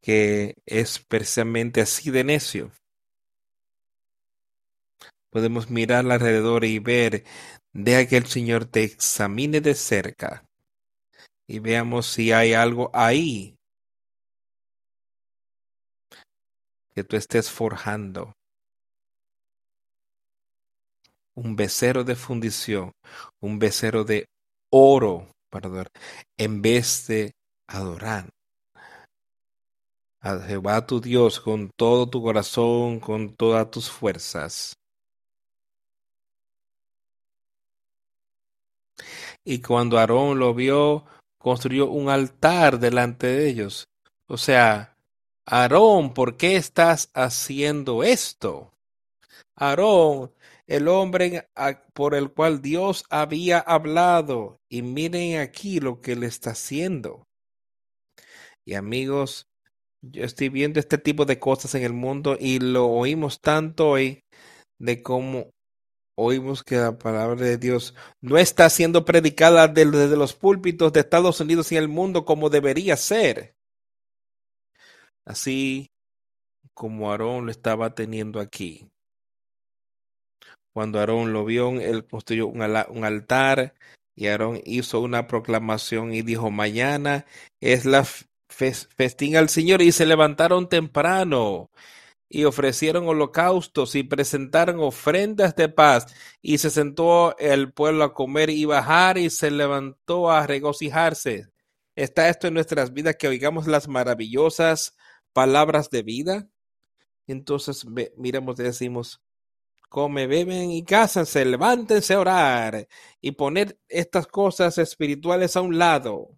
[0.00, 2.70] Que es precisamente así de necio.
[5.30, 7.24] Podemos mirar alrededor y ver,
[7.72, 10.44] deja que el Señor te examine de cerca
[11.46, 13.58] y veamos si hay algo ahí
[16.94, 18.34] que tú estés forjando
[21.34, 22.92] un becerro de fundición,
[23.40, 24.26] un becerro de
[24.70, 25.86] oro, perdón,
[26.36, 27.34] en vez de
[27.66, 28.28] adorar
[30.20, 34.74] a Jehová tu Dios con todo tu corazón, con todas tus fuerzas.
[39.44, 41.04] Y cuando Aarón lo vio,
[41.36, 43.86] construyó un altar delante de ellos.
[44.26, 44.96] O sea,
[45.44, 48.72] Aarón, ¿por qué estás haciendo esto?
[49.56, 50.32] Aarón
[50.66, 51.48] el hombre
[51.92, 54.58] por el cual Dios había hablado.
[54.68, 57.24] Y miren aquí lo que le está haciendo.
[58.66, 59.46] Y amigos,
[60.02, 64.20] yo estoy viendo este tipo de cosas en el mundo y lo oímos tanto hoy
[64.78, 65.50] de cómo
[66.16, 71.40] oímos que la palabra de Dios no está siendo predicada desde los púlpitos de Estados
[71.40, 73.54] Unidos y el mundo como debería ser.
[75.26, 75.88] Así
[76.74, 78.88] como Aarón lo estaba teniendo aquí.
[80.74, 83.74] Cuando Aarón lo vio, él construyó un, un altar
[84.14, 87.26] y Aarón hizo una proclamación y dijo, mañana
[87.60, 88.04] es la
[88.48, 91.70] festín al Señor y se levantaron temprano
[92.28, 98.50] y ofrecieron holocaustos y presentaron ofrendas de paz y se sentó el pueblo a comer
[98.50, 101.46] y bajar y se levantó a regocijarse.
[101.94, 104.96] ¿Está esto en nuestras vidas que oigamos las maravillosas
[105.32, 106.48] palabras de vida?
[107.28, 109.23] Entonces miramos y decimos,
[109.94, 112.88] come, beben y cásense, levántense a orar
[113.20, 116.36] y poner estas cosas espirituales a un lado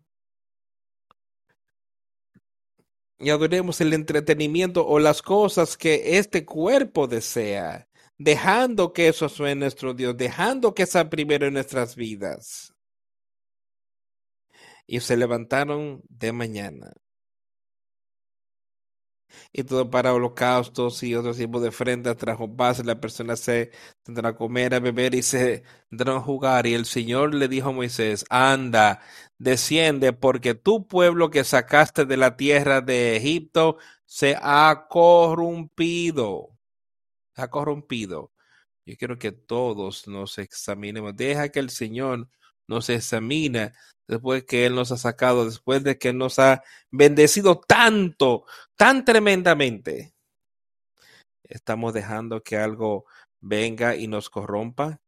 [3.19, 7.89] y adoremos el entretenimiento o las cosas que este cuerpo desea,
[8.19, 12.75] dejando que eso sea nuestro Dios, dejando que sea primero en nuestras vidas.
[14.87, 16.93] Y se levantaron de mañana
[19.53, 23.71] y todo para holocaustos y otro tipo de ofrendas trajo paz, la persona se
[24.03, 26.67] tendrá a comer, a beber y se tendrá a jugar.
[26.67, 29.01] Y el Señor le dijo a Moisés, anda,
[29.39, 36.59] desciende, porque tu pueblo que sacaste de la tierra de Egipto se ha corrompido,
[37.37, 38.33] ha corrompido.
[38.87, 41.17] Yo quiero que todos nos examinemos.
[41.17, 42.29] Deja que el Señor
[42.69, 43.73] nos examine
[44.09, 48.45] después que Él nos ha sacado, después de que nos ha bendecido tanto,
[48.77, 50.15] tan tremendamente.
[51.45, 53.07] Estamos dejando que algo
[53.41, 55.01] venga y nos corrompa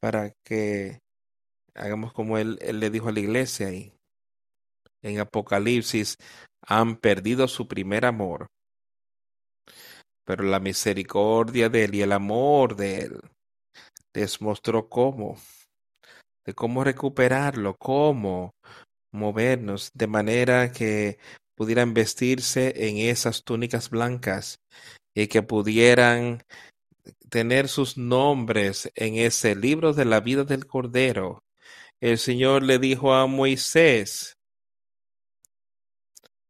[0.00, 1.00] para que
[1.74, 3.92] hagamos como él, él le dijo a la iglesia ahí
[5.02, 6.16] en Apocalipsis,
[6.62, 8.46] han perdido su primer amor.
[10.24, 13.20] Pero la misericordia de él y el amor de él
[14.12, 15.38] les mostró cómo
[16.48, 18.54] de cómo recuperarlo, cómo
[19.12, 21.18] movernos de manera que
[21.54, 24.58] pudieran vestirse en esas túnicas blancas
[25.14, 26.42] y que pudieran
[27.28, 31.44] tener sus nombres en ese libro de la vida del Cordero.
[32.00, 34.38] El Señor le dijo a Moisés,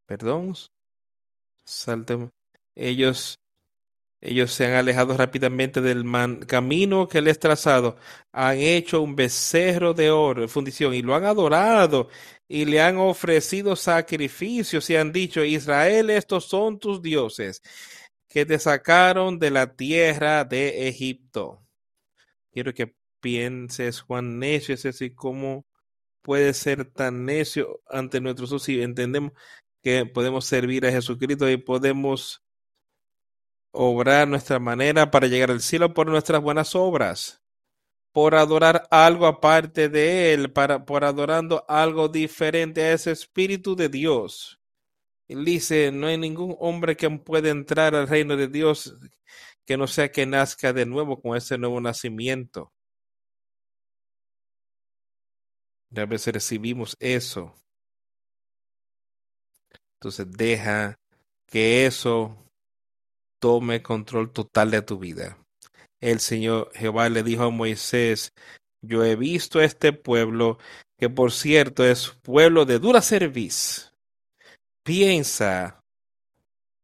[0.06, 0.54] perdón,
[1.64, 2.30] salten,
[2.76, 3.40] ellos
[4.20, 6.04] ellos se han alejado rápidamente del
[6.46, 7.96] camino que les trazado.
[8.32, 12.08] Han hecho un becerro de oro, fundición, y lo han adorado
[12.48, 17.62] y le han ofrecido sacrificios y han dicho, Israel, estos son tus dioses
[18.28, 21.62] que te sacaron de la tierra de Egipto.
[22.52, 25.66] Quiero que pienses, Juan necio es decir, cómo
[26.22, 29.32] puede ser tan necio ante nuestros ojos si entendemos
[29.82, 32.42] que podemos servir a Jesucristo y podemos
[33.80, 37.44] obrar nuestra manera para llegar al cielo por nuestras buenas obras,
[38.10, 43.88] por adorar algo aparte de Él, para, por adorando algo diferente a ese Espíritu de
[43.88, 44.60] Dios.
[45.28, 48.96] Él dice, no hay ningún hombre que pueda entrar al reino de Dios
[49.64, 52.72] que no sea que nazca de nuevo con ese nuevo nacimiento.
[55.92, 57.54] Y a veces recibimos eso.
[59.94, 60.98] Entonces deja
[61.46, 62.47] que eso
[63.38, 65.38] tome control total de tu vida.
[66.00, 68.32] El Señor Jehová le dijo a Moisés,
[68.80, 70.58] yo he visto a este pueblo,
[70.98, 73.92] que por cierto es pueblo de dura cerviz.
[74.84, 75.82] Piensa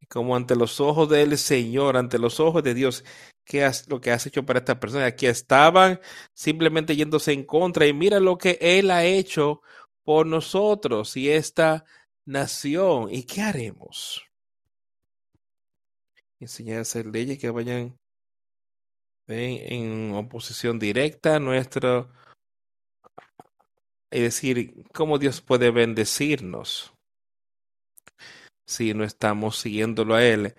[0.09, 3.05] como ante los ojos del Señor, ante los ojos de Dios,
[3.45, 5.07] qué has, lo que has hecho para esta persona.
[5.07, 6.01] Aquí estaban
[6.35, 9.63] simplemente yéndose en contra y mira lo que Él ha hecho
[10.05, 11.85] por nosotros y esta
[12.25, 13.09] nación.
[13.11, 14.23] ¿Y qué haremos?
[16.45, 17.97] Enseñar a hacer leyes que vayan
[19.29, 22.11] en, oposición directa a nuestro...
[24.11, 26.93] Es decir, cómo Dios puede bendecirnos
[28.67, 30.55] si no estamos siguiéndolo a Él.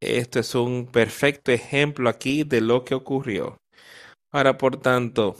[0.00, 3.58] Esto es un perfecto ejemplo aquí de lo que ocurrió.
[4.32, 5.36] Ahora, por tanto,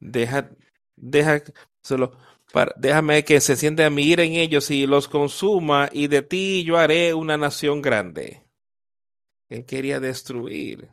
[0.00, 0.50] deja,
[0.96, 1.42] deja,
[1.84, 2.16] solo,
[2.76, 6.78] déjame que se siente a mí en ellos y los consuma, y de ti yo
[6.78, 8.42] haré una nación grande.
[9.48, 10.88] Él quería destruir.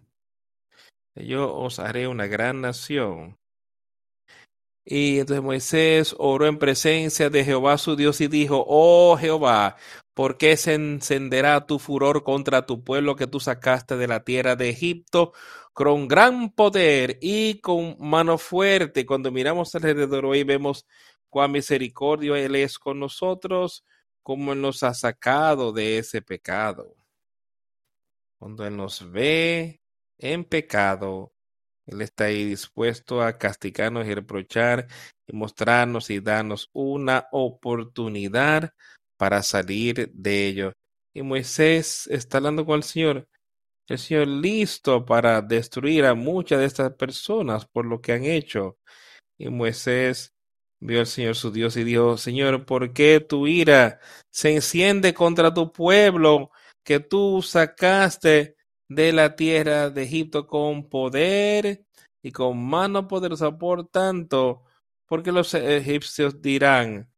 [1.15, 3.37] yo os haré una gran nación.
[4.85, 9.77] Y entonces Moisés oró en presencia de Jehová su Dios y dijo, oh Jehová,
[10.13, 14.55] ¿por qué se encenderá tu furor contra tu pueblo que tú sacaste de la tierra
[14.57, 15.33] de Egipto
[15.73, 19.05] con gran poder y con mano fuerte?
[19.05, 20.85] Cuando miramos alrededor hoy vemos
[21.33, 23.83] cuán misericordio Él es con nosotros,
[24.21, 26.95] cómo Él nos ha sacado de ese pecado.
[28.37, 29.81] Cuando Él nos ve
[30.19, 31.33] en pecado,
[31.85, 34.87] él está ahí dispuesto a castigarnos y reprochar
[35.27, 38.73] y mostrarnos y darnos una oportunidad
[39.17, 40.73] para salir de ello.
[41.13, 43.27] Y Moisés está hablando con el Señor.
[43.87, 48.77] El Señor listo para destruir a muchas de estas personas por lo que han hecho.
[49.37, 50.32] Y Moisés
[50.85, 55.53] vio al Señor su Dios y dijo, Señor, ¿por qué tu ira se enciende contra
[55.53, 56.51] tu pueblo
[56.83, 58.57] que tú sacaste
[58.89, 61.85] de la tierra de Egipto con poder
[62.21, 63.57] y con mano poderosa.
[63.57, 64.63] Por tanto,
[65.05, 67.09] porque los egipcios dirán,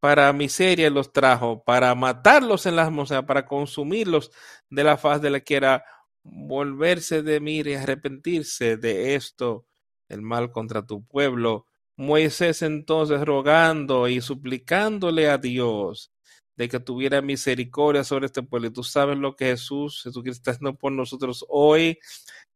[0.00, 4.30] para miseria los trajo, para matarlos en las mosas, para consumirlos
[4.70, 5.84] de la faz de la quiera,
[6.22, 9.66] volverse de mí y arrepentirse de esto,
[10.08, 11.66] el mal contra tu pueblo.
[11.96, 16.12] Moisés entonces rogando y suplicándole a Dios
[16.56, 18.72] de que tuviera misericordia sobre este pueblo.
[18.72, 21.98] Tú sabes lo que Jesús, Jesucristo está haciendo por nosotros hoy.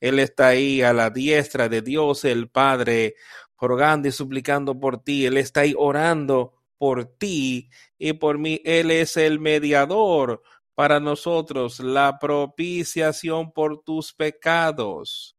[0.01, 3.15] Él está ahí a la diestra de Dios el Padre,
[3.59, 5.27] rogando y suplicando por ti.
[5.27, 8.61] Él está ahí orando por ti y por mí.
[8.65, 10.43] Él es el mediador
[10.75, 15.37] para nosotros, la propiciación por tus pecados.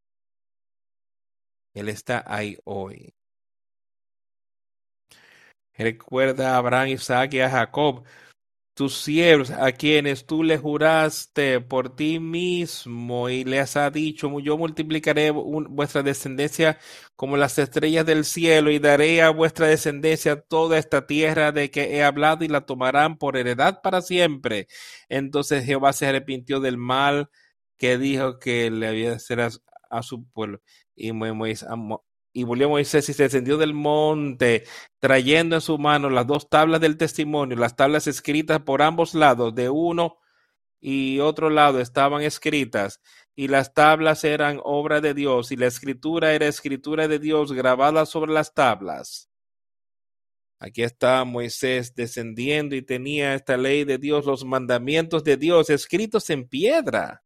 [1.74, 3.14] Él está ahí hoy.
[5.82, 8.04] Recuerda a Abraham, Isaac y a Jacob
[8.74, 14.58] tus siervos a quienes tú le juraste por ti mismo y les ha dicho, yo
[14.58, 16.80] multiplicaré vuestra descendencia
[17.16, 21.96] como las estrellas del cielo y daré a vuestra descendencia toda esta tierra de que
[21.98, 24.68] he hablado y la tomarán por heredad para siempre.
[25.10, 27.30] Entonces Jehová se arrepintió del mal
[27.78, 30.62] que dijo que le había de hacer a, su pueblo.
[30.96, 31.68] Y Moisés
[32.34, 34.64] y volvió Moisés y se descendió del monte,
[35.00, 39.54] trayendo en su mano las dos tablas del testimonio, las tablas escritas por ambos lados,
[39.54, 40.18] de uno
[40.80, 43.02] y otro lado estaban escritas,
[43.36, 48.06] y las tablas eran obra de Dios, y la escritura era escritura de Dios grabada
[48.06, 49.30] sobre las tablas.
[50.60, 56.30] Aquí está Moisés descendiendo y tenía esta ley de Dios, los mandamientos de Dios escritos
[56.30, 57.24] en piedra,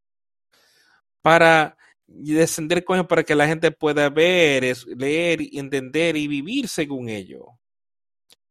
[1.22, 1.78] para
[2.08, 7.60] y descender con para que la gente pueda ver, leer, entender y vivir según ello.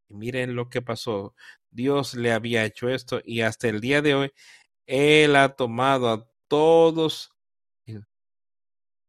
[0.08, 1.34] Y miren lo que pasó.
[1.70, 4.32] Dios le había hecho esto y hasta el día de hoy
[4.86, 7.32] Él ha tomado a todos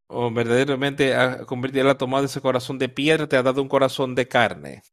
[0.08, 3.70] o verdaderamente ha convertido, Él ha tomado ese corazón de piedra, te ha dado un
[3.70, 4.84] corazón de carne.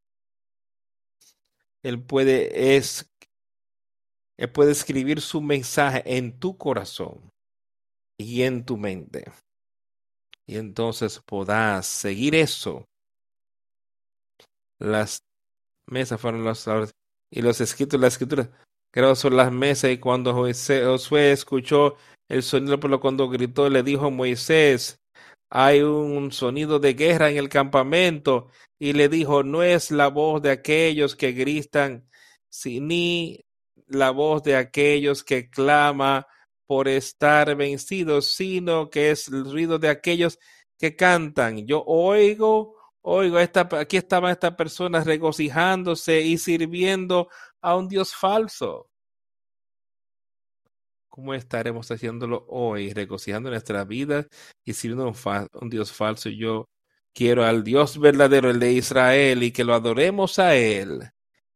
[1.82, 3.12] Él puede, es,
[4.38, 7.31] él puede escribir su mensaje en tu corazón
[8.22, 9.30] y en tu mente.
[10.46, 12.88] Y entonces podás seguir eso.
[14.78, 15.24] Las
[15.86, 16.66] mesas fueron las
[17.30, 18.50] y los escritos, la escritura,
[18.90, 19.90] creo son las mesas.
[19.90, 21.96] Y cuando Josué escuchó
[22.28, 25.00] el sonido, por lo cuando gritó, le dijo Moisés,
[25.50, 28.48] hay un sonido de guerra en el campamento.
[28.78, 32.08] Y le dijo, no es la voz de aquellos que gritan,
[32.64, 33.44] ni
[33.86, 36.26] la voz de aquellos que clama
[36.66, 40.38] por estar vencidos, sino que es el ruido de aquellos
[40.78, 41.66] que cantan.
[41.66, 47.28] Yo oigo, oigo, esta, aquí estaban estas personas regocijándose y sirviendo
[47.60, 48.88] a un Dios falso.
[51.08, 54.26] ¿Cómo estaremos haciéndolo hoy, regocijando nuestra vida
[54.64, 56.30] y sirviendo a un Dios falso?
[56.30, 56.70] Yo
[57.12, 61.12] quiero al Dios verdadero, el de Israel, y que lo adoremos a Él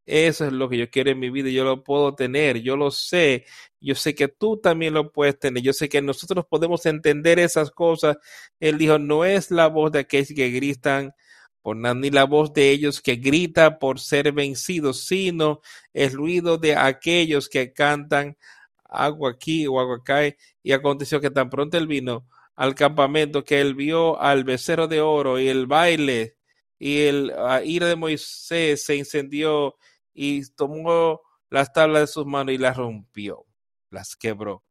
[0.07, 2.91] eso es lo que yo quiero en mi vida, yo lo puedo tener, yo lo
[2.93, 3.45] sé,
[3.81, 7.71] yo sé que tú también lo puedes tener, yo sé que nosotros podemos entender esas
[7.73, 8.17] cosas.
[8.61, 11.13] Él dijo, no es la voz de aquellos que gritan
[11.61, 15.61] por nada, ni la voz de ellos que grita por ser vencidos, sino
[15.93, 18.37] el ruido de aquellos que cantan
[18.85, 20.21] agua aquí o agua acá.
[20.63, 25.01] Y aconteció que tan pronto él vino al campamento que él vio al becerro de
[25.01, 26.37] oro y el baile
[26.79, 27.33] y el
[27.65, 29.77] ira de Moisés se incendió
[30.17, 33.45] y tomó las tablas de sus manos y las rompió,
[33.91, 34.65] las quebró.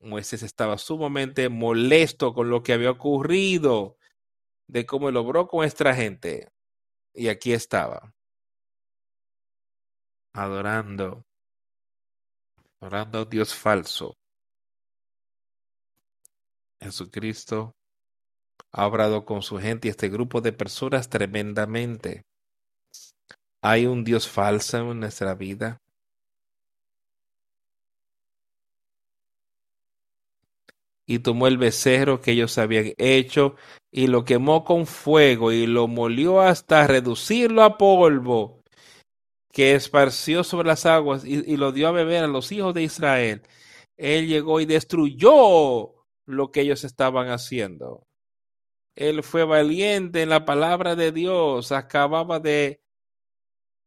[0.00, 3.96] Moisés estaba sumamente molesto con lo que había ocurrido,
[4.66, 6.50] de cómo lo logró con esta gente.
[7.14, 8.12] Y aquí estaba,
[10.32, 11.24] adorando,
[12.80, 14.16] adorando a Dios falso.
[16.80, 17.76] Jesucristo
[18.72, 22.24] ha obrado con su gente y este grupo de personas tremendamente.
[23.64, 25.80] ¿Hay un Dios falso en nuestra vida?
[31.06, 33.54] Y tomó el becerro que ellos habían hecho
[33.92, 38.62] y lo quemó con fuego y lo molió hasta reducirlo a polvo,
[39.52, 43.42] que esparció sobre las aguas y, lo dio a beber a los hijos de Israel.
[43.96, 45.94] Él llegó y destruyó
[46.26, 48.06] lo que ellos estaban haciendo.
[48.96, 52.81] Él fue valiente en la palabra de Dios, acababa de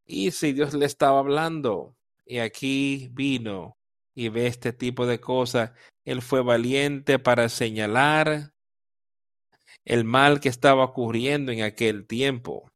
[0.06, 1.96] y si Dios le estaba hablando.
[2.26, 3.78] Y aquí vino
[4.14, 5.72] y ve este tipo de cosas.
[6.06, 8.54] Él fue valiente para señalar
[9.84, 12.72] el mal que estaba ocurriendo en aquel tiempo.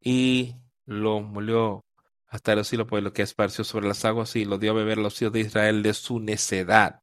[0.00, 1.82] Y lo molió
[2.28, 4.98] hasta el cielo, pues lo que esparció sobre las aguas y lo dio a beber
[4.98, 7.00] a los hijos de Israel de su necedad.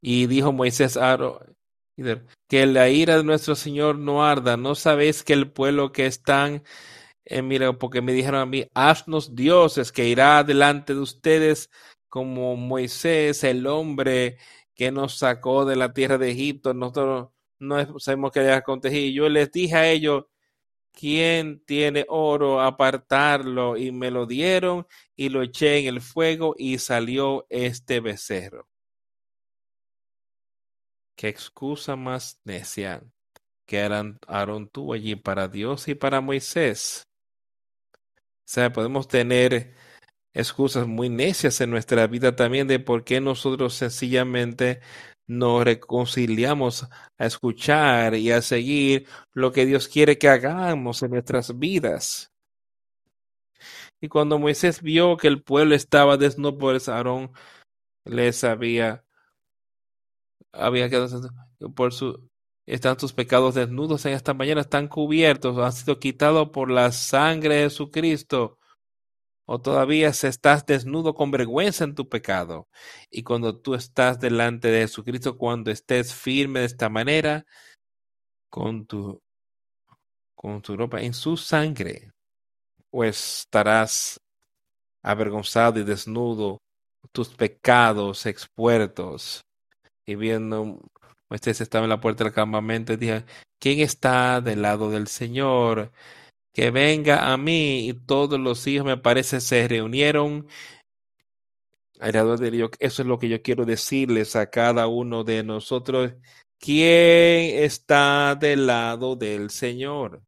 [0.00, 1.16] Y dijo Moisés a
[2.48, 4.56] que la ira de nuestro Señor no arda.
[4.56, 6.62] ¿No sabéis que el pueblo que están,
[7.24, 11.70] eh, mira, porque me dijeron a mí, haznos dioses que irá delante de ustedes
[12.08, 14.38] como Moisés, el hombre
[14.74, 16.74] que nos sacó de la tierra de Egipto.
[16.74, 19.24] Nosotros no sabemos que haya acontecido.
[19.24, 20.26] Yo les dije a ellos,
[20.92, 22.60] ¿quién tiene oro?
[22.62, 23.76] Apartarlo.
[23.76, 24.86] Y me lo dieron
[25.16, 28.68] y lo eché en el fuego y salió este becerro
[31.18, 33.02] qué excusa más necia
[33.66, 37.08] que Aarón tuvo allí para Dios y para Moisés.
[37.92, 37.98] O
[38.46, 39.74] sea, podemos tener
[40.32, 44.80] excusas muy necias en nuestra vida también de por qué nosotros sencillamente
[45.26, 46.84] nos reconciliamos
[47.18, 52.32] a escuchar y a seguir lo que Dios quiere que hagamos en nuestras vidas.
[54.00, 57.32] Y cuando Moisés vio que el pueblo estaba desnudo, pues Aarón
[58.04, 59.04] les había
[60.52, 61.30] había quedado
[61.74, 62.28] por su
[62.68, 67.56] están tus pecados desnudos en esta mañana, están cubiertos, han sido quitados por la sangre
[67.56, 68.58] de Jesucristo.
[69.46, 72.68] O todavía estás desnudo con vergüenza en tu pecado.
[73.10, 77.46] Y cuando tú estás delante de Jesucristo, cuando estés firme de esta manera,
[78.50, 79.22] con tu,
[80.34, 82.10] con tu ropa en su sangre,
[82.90, 84.20] pues estarás
[85.02, 86.58] avergonzado y desnudo,
[87.12, 89.47] tus pecados expuertos
[90.08, 90.80] y viendo,
[91.28, 93.16] Moisés estaba en la puerta del campamento y dijo,
[93.58, 95.92] ¿quién está del lado del Señor?
[96.54, 97.90] Que venga a mí.
[97.90, 100.48] Y todos los hijos, me parece, se reunieron
[102.00, 102.70] alrededor de Dios.
[102.78, 106.14] Eso es lo que yo quiero decirles a cada uno de nosotros.
[106.58, 110.22] ¿Quién está del lado del Señor?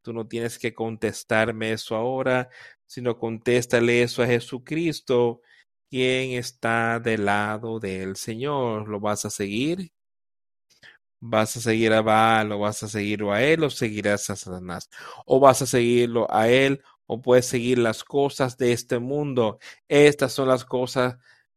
[0.00, 2.50] Tú no tienes que contestarme eso ahora,
[2.86, 5.42] sino contéstale eso a Jesucristo
[5.90, 8.88] quién está del lado del Señor.
[8.88, 9.92] ¿Lo vas a seguir?
[11.20, 14.90] ¿Vas a seguir a Baal o vas a seguirlo a él o seguirás a Satanás?
[15.24, 19.58] ¿O vas a seguirlo a él o puedes seguir las cosas de este mundo?
[19.88, 21.16] Estas son las cosas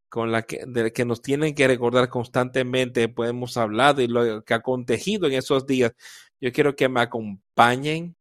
[0.09, 3.09] con las que, que nos tienen que recordar constantemente.
[3.09, 5.93] Podemos hablar de lo que ha acontecido en esos días.
[6.41, 8.15] Yo quiero que me acompañen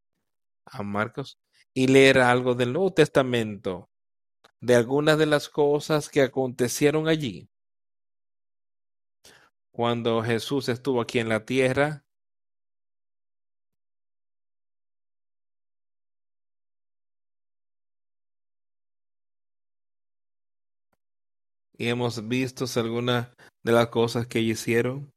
[0.67, 1.39] a Marcos
[1.73, 3.88] y leer algo del Nuevo Testamento
[4.61, 7.49] de algunas de las cosas que acontecieron allí.
[9.73, 12.05] Cuando Jesús estuvo aquí en la tierra,
[21.79, 23.29] y hemos visto algunas
[23.65, 25.13] de las cosas que hicieron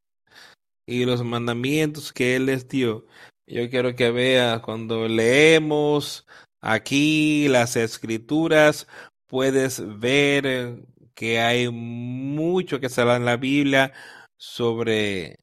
[0.87, 3.05] y los mandamientos que Él les dio.
[3.47, 6.27] Yo quiero que vea cuando leemos
[6.61, 8.87] aquí las escrituras,
[9.31, 10.83] puedes ver eh,
[11.15, 13.93] que hay mucho que se habla en la Biblia
[14.37, 15.39] sobre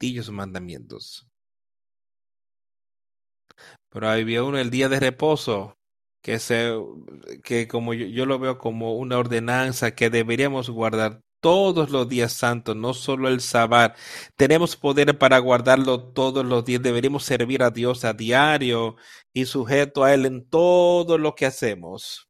[0.00, 1.28] dichos mandamientos.
[3.90, 5.78] Pero había uno el día de reposo
[6.22, 6.72] que se
[7.44, 12.32] que como yo, yo, lo veo como una ordenanza que deberíamos guardar todos los días
[12.32, 13.94] santos, no solo el sábado.
[14.36, 16.82] Tenemos poder para guardarlo todos los días.
[16.82, 18.96] Deberíamos servir a Dios a diario
[19.32, 22.27] y sujeto a él en todo lo que hacemos.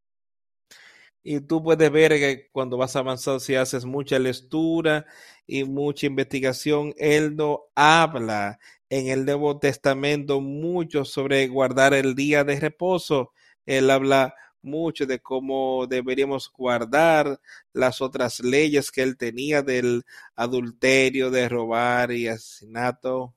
[1.31, 5.05] Y tú puedes ver que cuando vas avanzando, si haces mucha lectura
[5.47, 8.59] y mucha investigación, Él no habla
[8.89, 13.33] en el Nuevo Testamento mucho sobre guardar el día de reposo.
[13.67, 17.39] Él habla mucho de cómo deberíamos guardar
[17.75, 23.35] las otras leyes que él tenía del adulterio, de robar y asesinato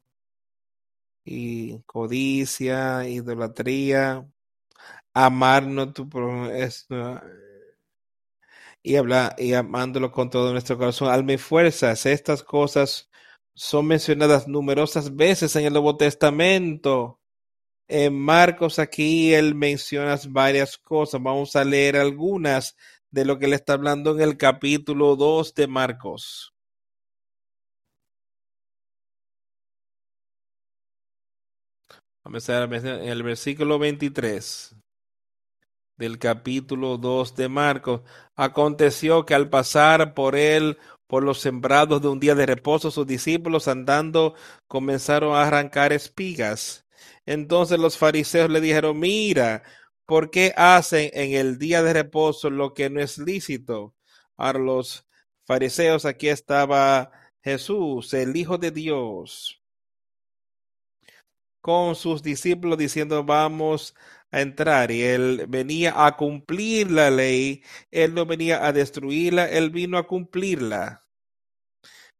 [1.26, 4.26] y codicia, idolatría,
[5.14, 6.10] amarnos tu
[8.84, 12.06] y, habla, y amándolo con todo nuestro corazón, alma y fuerzas.
[12.06, 13.10] Estas cosas
[13.54, 17.20] son mencionadas numerosas veces en el Nuevo Testamento.
[17.88, 21.22] En Marcos aquí él menciona varias cosas.
[21.22, 22.76] Vamos a leer algunas
[23.12, 26.54] de lo que le está hablando en el capítulo 2 de Marcos.
[32.24, 34.76] Vamos a ver en el versículo 23
[36.02, 38.02] del capítulo 2 de Marcos.
[38.36, 43.06] Aconteció que al pasar por él por los sembrados de un día de reposo, sus
[43.06, 44.34] discípulos andando
[44.68, 46.88] comenzaron a arrancar espigas.
[47.28, 49.62] Entonces los fariseos le dijeron, mira,
[50.08, 53.94] ¿por qué hacen en el día de reposo lo que no es lícito?
[54.38, 55.06] Ahora los
[55.46, 57.12] fariseos, aquí estaba
[57.44, 59.62] Jesús, el Hijo de Dios,
[61.62, 63.94] con sus discípulos diciendo, vamos
[64.32, 69.70] a entrar y él venía a cumplir la ley, él no venía a destruirla, él
[69.70, 71.04] vino a cumplirla.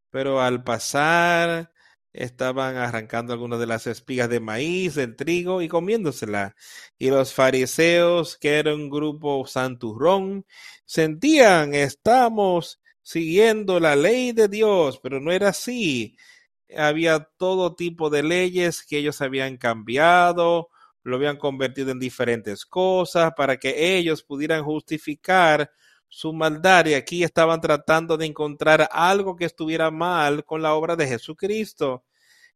[0.10, 1.72] Pero al pasar
[2.14, 6.56] estaban arrancando algunas de las espigas de maíz, del trigo y comiéndosela.
[6.98, 10.46] Y los fariseos, que era un grupo santurrón,
[10.86, 16.18] sentían, estamos siguiendo la ley de Dios, pero no era así.
[16.76, 20.70] Había todo tipo de leyes que ellos habían cambiado,
[21.04, 25.72] lo habían convertido en diferentes cosas para que ellos pudieran justificar
[26.08, 30.96] su maldad y aquí estaban tratando de encontrar algo que estuviera mal con la obra
[30.96, 32.04] de Jesucristo.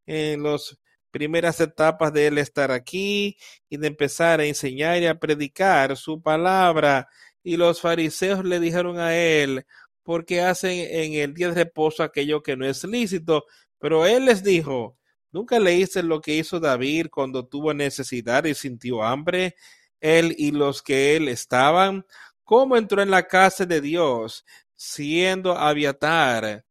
[0.04, 0.78] En las
[1.10, 3.36] primeras etapas de él estar aquí
[3.68, 7.08] y de empezar a enseñar y a predicar su palabra.
[7.42, 9.64] Y los fariseos le dijeron a él,
[10.02, 13.44] porque hacen en el día de reposo aquello que no es lícito?
[13.78, 14.96] Pero él les dijo,
[15.36, 19.54] ¿Nunca leíste lo que hizo David cuando tuvo necesidad y sintió hambre?
[20.00, 22.06] Él y los que él estaban.
[22.42, 26.64] ¿Cómo entró en la casa de Dios, siendo Abiatar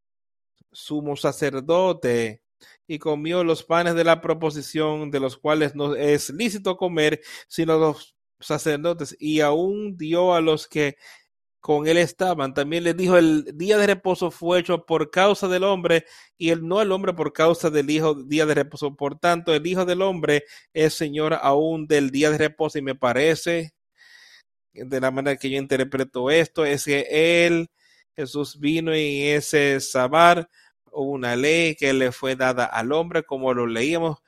[0.72, 2.42] sumo sacerdote,
[2.88, 7.78] y comió los panes de la proposición, de los cuales no es lícito comer, sino
[7.78, 10.96] los sacerdotes, y aún dio a los que
[11.66, 12.54] con él estaban.
[12.54, 16.04] También les dijo, el día de reposo fue hecho por causa del hombre
[16.38, 18.94] y el no el hombre por causa del hijo día de reposo.
[18.94, 22.94] Por tanto, el hijo del hombre es señor aún del día de reposo y me
[22.94, 23.74] parece,
[24.74, 27.68] de la manera que yo interpreto esto, es que él,
[28.14, 30.48] Jesús vino y ese sabar,
[30.92, 34.18] una ley que le fue dada al hombre, como lo leíamos,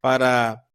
[0.00, 0.66] para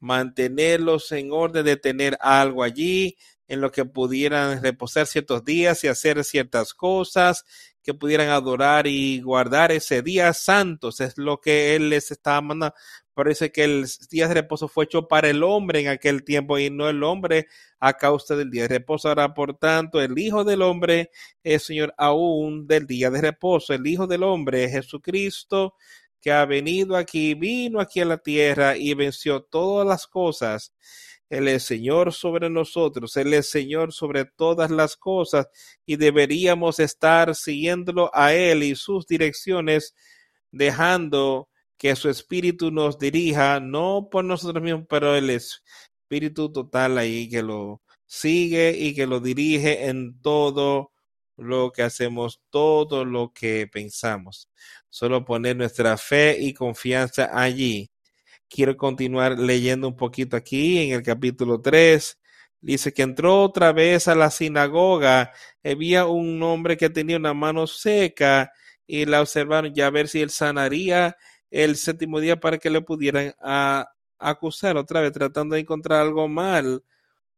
[0.00, 5.88] mantenerlos en orden de tener algo allí, en lo que pudieran reposar ciertos días y
[5.88, 7.44] hacer ciertas cosas,
[7.82, 11.00] que pudieran adorar y guardar ese día santos.
[11.00, 12.76] Es lo que él les estaba mandando.
[13.14, 16.70] Parece que el día de reposo fue hecho para el hombre en aquel tiempo y
[16.70, 17.48] no el hombre
[17.80, 19.08] a causa del día de reposo.
[19.08, 21.10] Ahora, por tanto, el Hijo del Hombre
[21.42, 23.72] es Señor aún del día de reposo.
[23.72, 25.74] El Hijo del Hombre es Jesucristo
[26.20, 30.74] que ha venido aquí, vino aquí a la tierra y venció todas las cosas
[31.28, 35.48] él es Señor sobre nosotros, Él es Señor sobre todas las cosas
[35.84, 39.94] y deberíamos estar siguiéndolo a Él y sus direcciones,
[40.50, 47.28] dejando que su espíritu nos dirija, no por nosotros mismos, pero el espíritu total ahí
[47.28, 50.92] que lo sigue y que lo dirige en todo
[51.36, 54.48] lo que hacemos, todo lo que pensamos.
[54.88, 57.90] Solo poner nuestra fe y confianza allí
[58.48, 62.18] quiero continuar leyendo un poquito aquí en el capítulo 3.
[62.60, 65.32] Dice que entró otra vez a la sinagoga.
[65.62, 68.52] Había un hombre que tenía una mano seca
[68.86, 71.16] y la observaron ya a ver si él sanaría
[71.50, 73.34] el séptimo día para que le pudieran
[74.18, 76.82] acusar otra vez, tratando de encontrar algo mal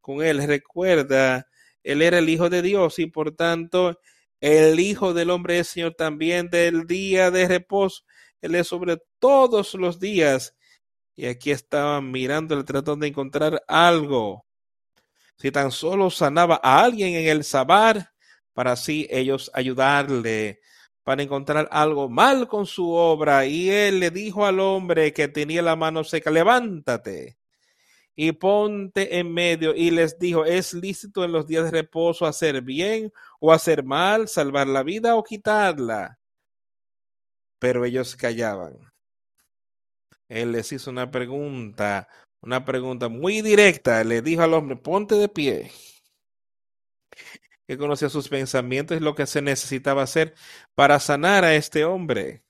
[0.00, 0.46] con él.
[0.46, 1.48] Recuerda,
[1.82, 4.00] él era el Hijo de Dios y por tanto
[4.40, 8.04] el Hijo del Hombre es Señor también del día de reposo.
[8.40, 10.54] Él es sobre todos los días
[11.20, 14.46] y aquí estaban mirándole tratando de encontrar algo.
[15.36, 18.14] Si tan solo sanaba a alguien en el sabar,
[18.54, 20.62] para así ellos ayudarle,
[21.04, 23.44] para encontrar algo mal con su obra.
[23.44, 27.36] Y él le dijo al hombre que tenía la mano seca, levántate
[28.16, 29.74] y ponte en medio.
[29.74, 34.26] Y les dijo, ¿es lícito en los días de reposo hacer bien o hacer mal,
[34.26, 36.18] salvar la vida o quitarla?
[37.58, 38.89] Pero ellos callaban
[40.30, 42.08] él les hizo una pregunta,
[42.40, 44.04] una pregunta muy directa.
[44.04, 45.72] Le dijo al hombre, ponte de pie.
[47.66, 50.34] Que conocía sus pensamientos y lo que se necesitaba hacer
[50.74, 52.44] para sanar a este hombre.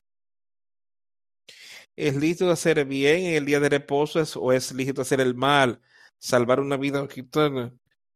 [1.96, 5.80] ¿Es lícito hacer bien en el día de reposo o es lícito hacer el mal,
[6.18, 7.06] salvar una vida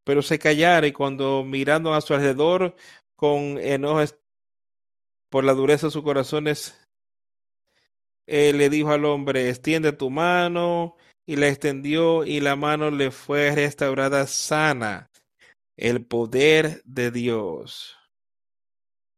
[0.05, 2.77] Pero se callara y cuando mirando a su alrededor
[3.17, 4.05] con enojo
[5.31, 6.84] por la dureza de sus corazones,
[8.27, 10.97] le dijo al hombre, extiende tu mano,
[11.27, 15.11] y la extendió, y la mano le fue restaurada sana.
[15.77, 17.97] El poder de Dios.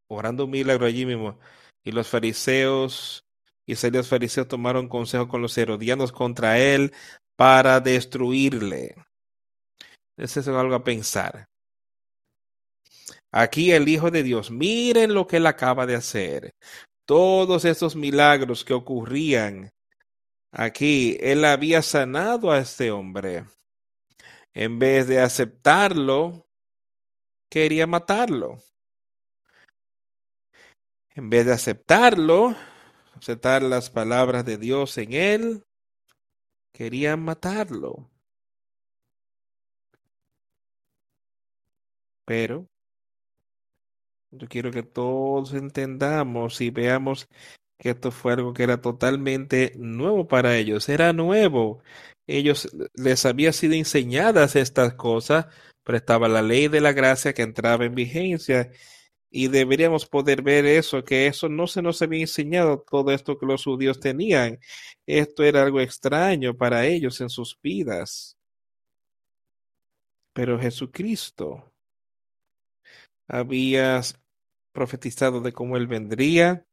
[0.09, 1.39] Orando un milagro allí mismo.
[1.85, 3.27] Y los fariseos
[3.67, 6.95] y los fariseos tomaron consejo con los herodianos contra él
[7.35, 8.95] para destruirle.
[10.17, 11.49] Eso es algo a pensar.
[13.33, 16.55] Aquí el Hijo de Dios, miren lo que él acaba de hacer.
[17.07, 19.73] Todos estos milagros que ocurrían
[20.51, 23.45] aquí, él había sanado a este hombre.
[24.53, 26.49] En vez de aceptarlo,
[27.49, 28.59] quería matarlo.
[31.15, 32.57] En vez de aceptarlo,
[33.15, 35.65] aceptar las palabras de Dios en él,
[36.73, 38.11] querían matarlo.
[42.25, 42.69] Pero
[44.39, 47.29] yo quiero que todos entendamos y veamos
[47.79, 51.83] que esto fue algo que era totalmente nuevo para ellos, era nuevo.
[52.27, 55.47] Ellos les había sido enseñadas estas cosas,
[55.85, 58.71] pero estaba la ley de la gracia que entraba en vigencia
[59.31, 63.47] y deberíamos poder ver eso, que eso no se nos había enseñado todo esto que
[63.47, 64.59] los judíos tenían.
[65.07, 68.37] Esto era algo extraño para ellos en sus vidas.
[70.33, 71.73] Pero Jesucristo
[73.29, 74.01] había
[74.77, 76.65] profetizado de cómo él vendría.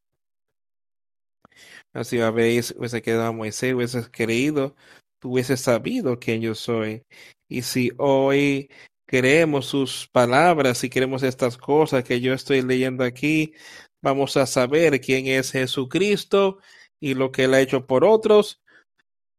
[1.94, 4.76] Así habéis, hubiese quedado Moisés, hubiese creído,
[5.20, 7.04] tú hubieses sabido quién yo soy.
[7.48, 8.70] Y si hoy
[9.08, 13.54] queremos sus palabras y queremos estas cosas que yo estoy leyendo aquí,
[14.02, 16.60] vamos a saber quién es Jesucristo
[17.00, 18.62] y lo que él ha hecho por otros,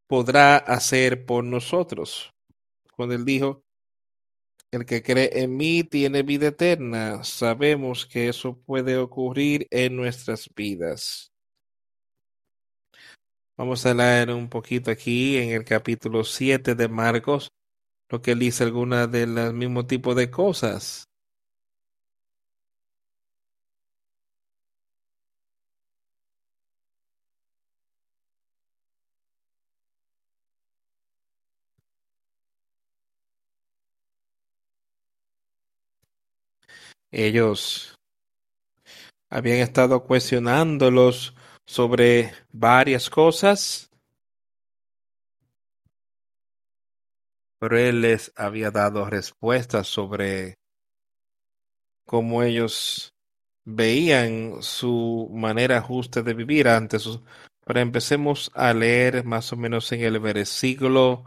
[0.06, 2.32] podrá hacer por nosotros.
[2.96, 3.63] Cuando él dijo,
[4.74, 10.50] el que cree en mí tiene vida eterna, sabemos que eso puede ocurrir en nuestras
[10.54, 11.32] vidas.
[13.56, 17.52] Vamos a leer un poquito aquí en el capítulo 7 de Marcos,
[18.08, 21.08] lo que dice alguna de los mismos tipos de cosas.
[37.14, 37.94] Ellos
[39.30, 41.34] habían estado cuestionándolos
[41.64, 43.90] sobre varias cosas
[47.64, 50.58] pero él les había dado respuestas sobre
[52.04, 53.14] cómo ellos
[53.64, 57.08] veían su manera justa de vivir antes.
[57.64, 61.24] Pero empecemos a leer más o menos en el versículo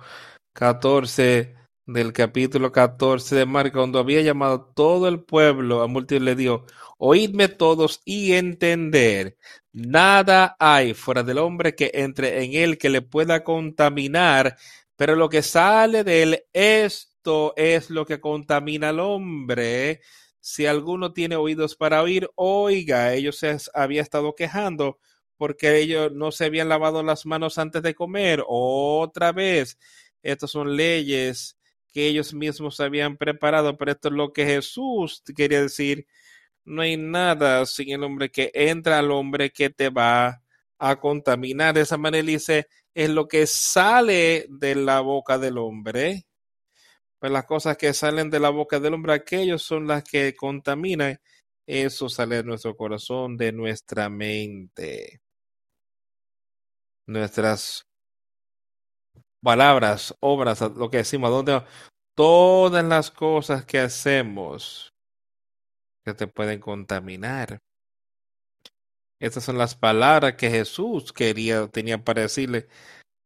[0.54, 1.56] 14
[1.88, 6.66] del capítulo 14 de Marcos, cuando había llamado todo el pueblo a multitud, le dio,
[6.98, 9.38] oídme todos y entender,
[9.72, 14.58] nada hay fuera del hombre que entre en él que le pueda contaminar,
[14.98, 20.02] pero lo que sale de él, esto es lo que contamina al hombre.
[20.42, 25.00] Si alguno tiene oídos para oír, oiga, ellos se había estado quejando
[25.38, 28.44] porque ellos no se habían lavado las manos antes de comer.
[28.48, 29.78] Otra vez,
[30.24, 31.57] estas son leyes
[31.98, 36.06] que ellos mismos habían preparado, pero esto es lo que Jesús quería decir.
[36.64, 40.44] No hay nada sin el hombre que entra al hombre que te va
[40.78, 41.74] a contaminar.
[41.74, 46.28] De esa manera dice, es lo que sale de la boca del hombre.
[47.18, 51.20] Pues las cosas que salen de la boca del hombre, aquellos son las que contaminan.
[51.66, 55.20] Eso sale de nuestro corazón, de nuestra mente.
[57.08, 57.87] Nuestras
[59.42, 61.64] palabras, obras, lo que decimos, donde
[62.16, 64.94] todas las cosas que hacemos
[66.04, 67.60] que te pueden contaminar.
[69.20, 72.68] Estas son las palabras que Jesús quería, tenía para decirle.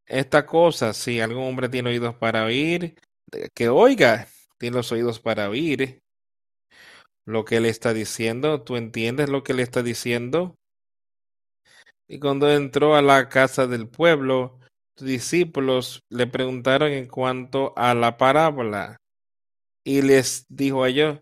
[0.06, 2.98] Esta cosa, si algún hombre tiene oídos para oír,
[3.54, 6.02] que oiga, tiene los oídos para oír
[7.24, 8.62] lo que él está diciendo.
[8.62, 10.56] ¿Tú entiendes lo que él está diciendo?
[12.08, 14.58] Y cuando entró a la casa del pueblo,
[14.96, 18.96] discípulos le preguntaron en cuanto a la parábola.
[19.84, 21.20] Y les dijo a ellos,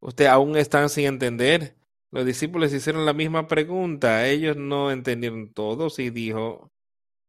[0.00, 1.76] ¿ustedes aún están sin entender?
[2.10, 4.26] Los discípulos hicieron la misma pregunta.
[4.26, 6.70] Ellos no entendieron todos y dijo,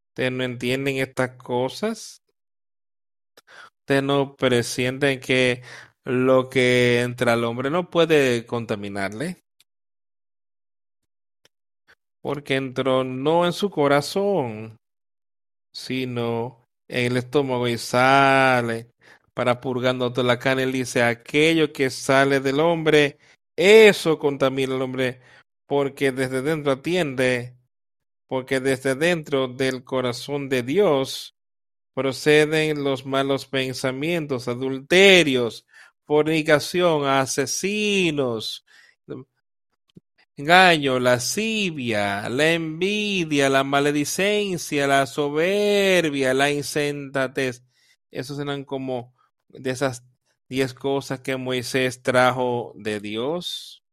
[0.10, 2.22] ¿ustedes no entienden estas cosas?
[3.80, 5.64] ¿Ustedes no presienten que
[6.04, 9.44] lo que entra al hombre no puede contaminarle?
[12.22, 14.78] Porque entró no en su corazón,
[15.76, 18.88] sino en el estómago y sale
[19.34, 20.64] para purgando toda la carne.
[20.64, 23.20] Él dice, aquello que sale del hombre
[23.58, 25.20] Eso contamina al hombre
[25.68, 27.58] porque desde dentro atiende,
[28.28, 31.36] porque desde dentro del corazón de Dios
[31.94, 35.66] proceden los malos pensamientos, adulterios,
[36.06, 38.64] fornicación, asesinos,
[40.38, 47.64] engaño, lascivia, la envidia, la maledicencia, la soberbia, la insensatez.
[48.12, 49.14] Esos eran como
[49.50, 50.04] de esas
[50.50, 53.84] diez cosas que Moisés trajo de Dios,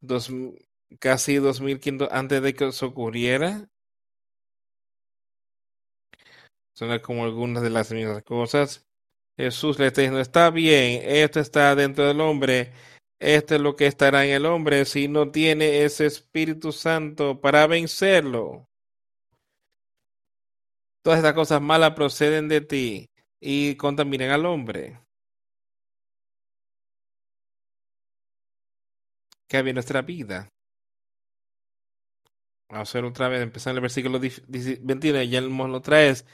[0.00, 0.30] dos,
[1.00, 3.68] casi dos mil quinientos antes de que eso ocurriera.
[6.74, 8.86] Son como algunas de las mismas cosas.
[9.36, 12.72] Jesús le está diciendo, está bien, esto está dentro del hombre,
[13.18, 17.66] esto es lo que estará en el hombre si no tiene ese Espíritu Santo para
[17.66, 18.68] vencerlo.
[21.02, 23.10] Todas estas cosas malas proceden de ti
[23.40, 25.00] y contaminan al hombre.
[29.48, 30.52] Que había nuestra vida.
[32.68, 36.26] Vamos a hacer otra vez, empezar en el versículo 21, ya lo traes.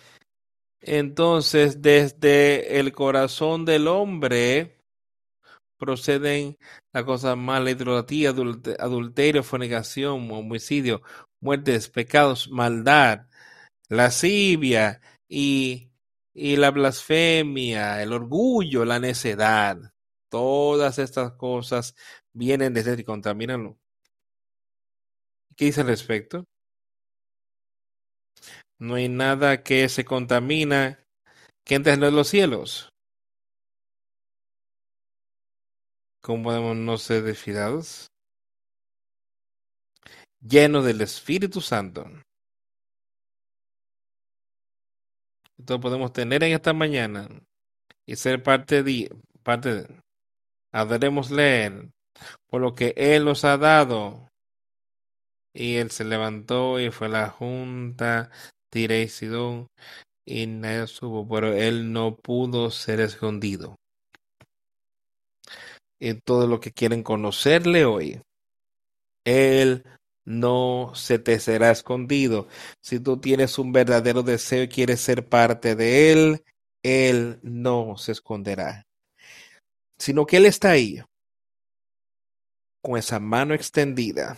[0.80, 4.73] Entonces, desde el corazón del hombre
[5.78, 6.58] proceden
[6.92, 11.02] las cosas malas, idolatría, adulterio, fornicación, homicidio,
[11.40, 13.26] muertes, pecados, maldad,
[13.88, 15.90] lascivia y,
[16.32, 19.92] y la blasfemia, el orgullo, la necedad.
[20.28, 21.94] Todas estas cosas
[22.32, 23.78] vienen desde y contaminanlo.
[25.56, 26.44] ¿Qué dice al respecto?
[28.78, 30.98] No hay nada que se contamina
[31.64, 32.93] que entre en los cielos.
[36.24, 38.10] ¿Cómo podemos no ser desfilados?
[40.40, 42.06] Lleno del Espíritu Santo.
[45.58, 47.28] Entonces podemos tener en esta mañana
[48.06, 50.00] y ser parte de, parte de,
[50.72, 51.90] adoremos leer
[52.48, 54.30] por lo que Él nos ha dado.
[55.52, 58.30] Y Él se levantó y fue a la junta
[58.70, 59.66] Tire y Sidón
[60.26, 63.76] y nadie supo, pero Él no pudo ser escondido.
[66.04, 68.20] Y todo lo que quieren conocerle hoy,
[69.24, 69.84] Él
[70.26, 72.46] no se te será escondido.
[72.82, 76.44] Si tú tienes un verdadero deseo y quieres ser parte de Él,
[76.82, 78.86] Él no se esconderá.
[79.96, 81.00] Sino que Él está ahí,
[82.82, 84.36] con esa mano extendida,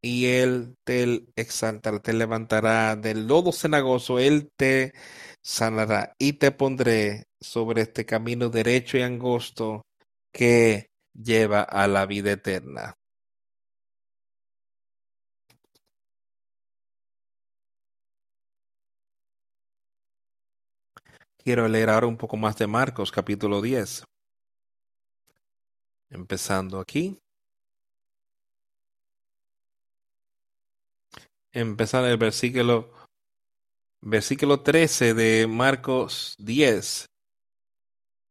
[0.00, 4.94] y Él te exaltará, te levantará del lodo cenagoso, Él te
[5.42, 9.84] sanará y te pondré sobre este camino derecho y angosto
[10.34, 12.98] que lleva a la vida eterna.
[21.38, 24.04] Quiero leer ahora un poco más de Marcos capítulo 10.
[26.10, 27.20] Empezando aquí.
[31.52, 32.92] Empezar el versículo,
[34.00, 37.13] versículo 13 de Marcos 10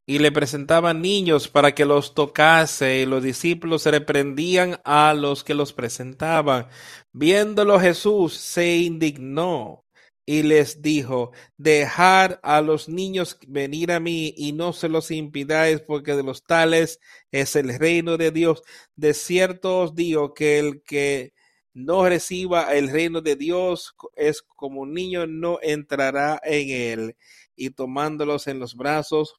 [0.06, 5.54] y le presentaban niños para que los tocase, y los discípulos reprendían a los que
[5.54, 6.68] los presentaban.
[7.14, 9.86] Viéndolo Jesús se indignó
[10.26, 15.82] y les dijo, dejad a los niños venir a mí y no se los impidáis,
[15.82, 17.00] porque de los tales
[17.32, 18.64] es el reino de Dios.
[18.96, 21.34] De cierto os digo que el que
[21.74, 27.18] no reciba el reino de Dios es como un niño, no entrará en él.
[27.56, 29.36] Y tomándolos en los brazos,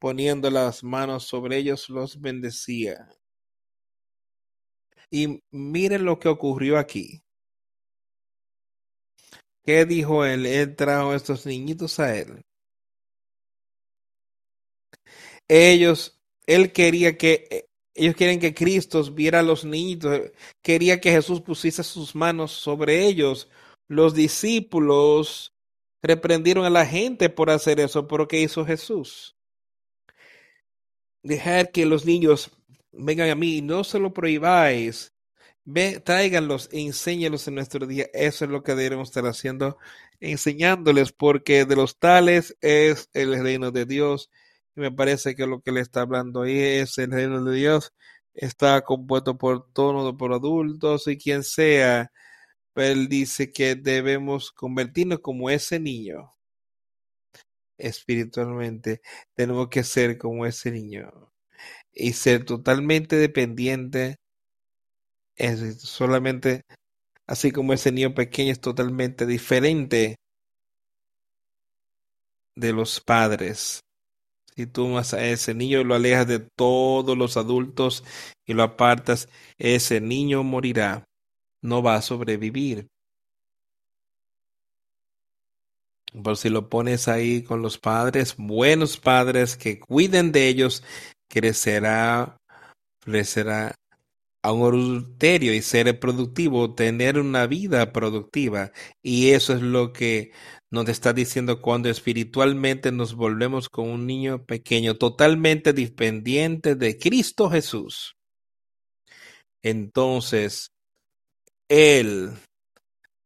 [0.00, 3.08] poniendo las manos sobre ellos, los bendecía.
[5.10, 7.22] Y miren lo que ocurrió aquí.
[9.62, 10.46] ¿Qué dijo él?
[10.46, 12.42] Él trajo a estos niñitos a él.
[15.48, 20.32] Ellos, él quería que, ellos quieren que Cristo viera a los niñitos,
[20.62, 23.48] quería que Jesús pusiese sus manos sobre ellos.
[23.88, 25.54] Los discípulos
[26.02, 29.36] reprendieron a la gente por hacer eso, pero ¿qué hizo Jesús?
[31.22, 32.50] Dejar que los niños
[32.92, 35.14] vengan a mí, no se lo prohibáis.
[35.64, 38.06] Ve, tráiganlos, enséñalos en nuestro día.
[38.12, 39.78] Eso es lo que debemos estar haciendo,
[40.20, 44.30] enseñándoles, porque de los tales es el reino de Dios.
[44.76, 47.92] Y me parece que lo que le está hablando ahí es el reino de Dios.
[48.34, 52.12] Está compuesto por todos, por adultos y quien sea.
[52.72, 56.34] Pero él dice que debemos convertirnos como ese niño
[57.80, 59.00] espiritualmente,
[59.34, 61.32] tenemos que ser como ese niño
[61.92, 64.16] y ser totalmente dependiente,
[65.36, 66.62] es solamente
[67.26, 70.16] así como ese niño pequeño es totalmente diferente
[72.56, 73.80] de los padres.
[74.56, 78.04] Si tú a ese niño lo alejas de todos los adultos
[78.46, 79.28] y lo apartas,
[79.58, 81.04] ese niño morirá,
[81.62, 82.89] no va a sobrevivir.
[86.22, 90.82] Por si lo pones ahí con los padres, buenos padres que cuiden de ellos,
[91.28, 92.36] crecerá,
[93.00, 93.74] crecerá
[94.42, 98.72] a un adulterio y ser productivo, tener una vida productiva.
[99.02, 100.32] Y eso es lo que
[100.70, 107.50] nos está diciendo cuando espiritualmente nos volvemos con un niño pequeño, totalmente dependiente de Cristo
[107.50, 108.16] Jesús.
[109.62, 110.70] Entonces,
[111.68, 112.32] Él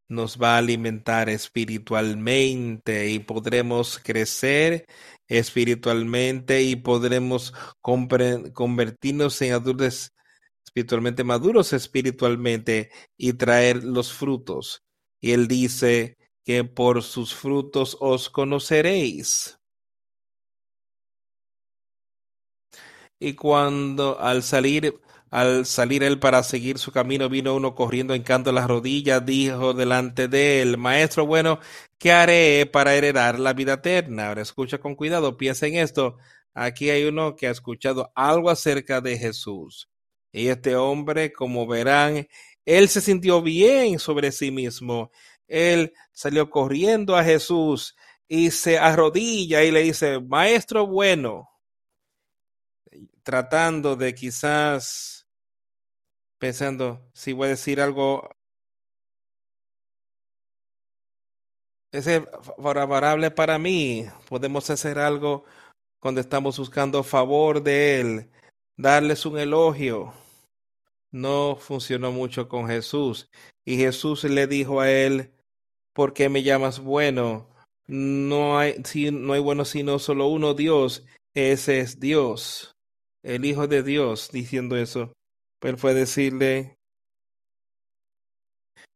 [0.08, 4.86] nos va a alimentar espiritualmente y podremos crecer
[5.28, 10.12] espiritualmente y podremos convertirnos en adultos
[10.64, 14.82] espiritualmente maduros espiritualmente y traer los frutos.
[15.20, 19.58] Y él dice que por sus frutos os conoceréis.
[23.18, 25.00] Y cuando al salir
[25.34, 30.28] al salir él para seguir su camino, vino uno corriendo canto las rodillas, dijo delante
[30.28, 31.58] de él, Maestro bueno,
[31.98, 34.28] ¿qué haré para heredar la vida eterna?
[34.28, 36.18] Ahora escucha con cuidado, piensa en esto.
[36.54, 39.90] Aquí hay uno que ha escuchado algo acerca de Jesús.
[40.30, 42.28] Y este hombre, como verán,
[42.64, 45.10] él se sintió bien sobre sí mismo.
[45.48, 47.96] Él salió corriendo a Jesús
[48.28, 51.50] y se arrodilla y le dice, Maestro bueno,
[53.24, 55.23] tratando de quizás
[56.44, 58.28] pensando si voy a decir algo
[61.90, 62.04] es
[62.58, 64.04] favorable para mí.
[64.28, 65.44] Podemos hacer algo
[66.00, 68.30] cuando estamos buscando favor de Él,
[68.76, 70.12] darles un elogio.
[71.10, 73.30] No funcionó mucho con Jesús.
[73.64, 75.30] Y Jesús le dijo a él,
[75.94, 77.48] ¿por qué me llamas bueno?
[77.86, 78.82] No hay,
[79.12, 81.06] no hay bueno sino solo uno Dios.
[81.32, 82.76] Ese es Dios,
[83.22, 85.14] el Hijo de Dios, diciendo eso.
[85.64, 86.78] Él fue decirle,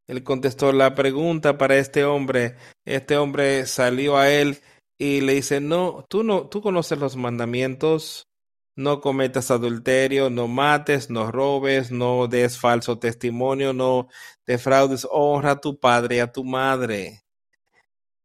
[0.06, 2.56] él contestó la pregunta para este hombre.
[2.84, 4.58] Este hombre salió a él
[4.98, 8.26] y le dice, no, tú no, tú conoces los mandamientos,
[8.74, 14.08] no cometas adulterio, no mates, no robes, no des falso testimonio, no
[14.46, 17.22] defraudes, honra a tu padre y a tu madre.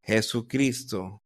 [0.04, 1.22] Jesucristo,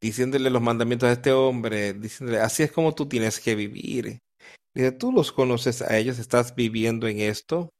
[0.00, 4.20] diciéndole los mandamientos a este hombre, diciéndole, así es como tú tienes que vivir.
[4.74, 7.72] Dice, tú los conoces a ellos, estás viviendo en esto.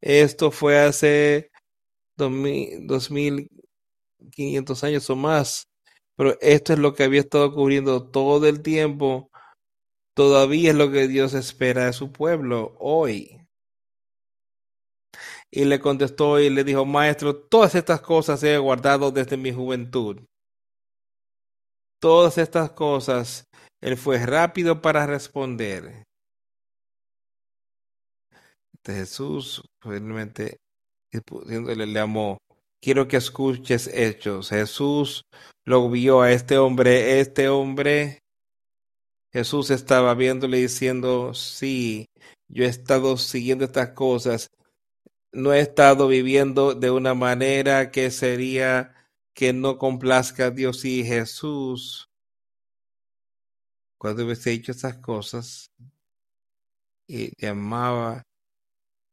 [0.00, 1.50] Esto fue hace
[2.16, 3.48] dos mil
[4.32, 5.68] quinientos años o más,
[6.16, 9.30] pero esto es lo que había estado cubriendo todo el tiempo.
[10.14, 13.38] Todavía es lo que Dios espera de su pueblo hoy.
[15.50, 20.20] Y le contestó y le dijo, Maestro, todas estas cosas he guardado desde mi juventud.
[22.00, 23.48] Todas estas cosas
[23.84, 26.06] él fue rápido para responder.
[28.82, 30.56] Jesús realmente
[31.12, 32.38] le amó.
[32.80, 34.48] Quiero que escuches hechos.
[34.48, 35.26] Jesús
[35.66, 37.20] lo vio a este hombre.
[37.20, 38.20] Este hombre,
[39.30, 42.06] Jesús estaba viéndole diciendo, sí,
[42.48, 44.48] yo he estado siguiendo estas cosas.
[45.30, 48.94] No he estado viviendo de una manera que sería
[49.34, 52.08] que no complazca a Dios y Jesús
[54.04, 55.70] cuando hubiese dicho esas cosas
[57.06, 58.22] y te amaba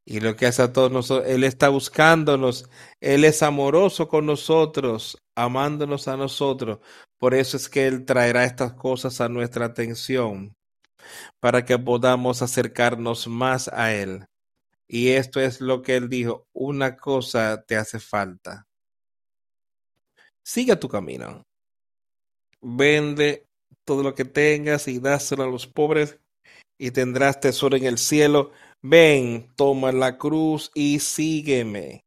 [0.03, 2.69] y lo que hace a todos nosotros, Él está buscándonos,
[2.99, 6.79] Él es amoroso con nosotros, amándonos a nosotros.
[7.17, 10.57] Por eso es que Él traerá estas cosas a nuestra atención,
[11.39, 14.25] para que podamos acercarnos más a Él.
[14.89, 18.67] Y esto es lo que Él dijo, una cosa te hace falta.
[20.43, 21.45] Sigue tu camino.
[22.59, 23.47] Vende
[23.85, 26.19] todo lo que tengas y dáselo a los pobres
[26.77, 28.51] y tendrás tesoro en el cielo.
[28.81, 32.03] Ven, toma la cruz y sígueme.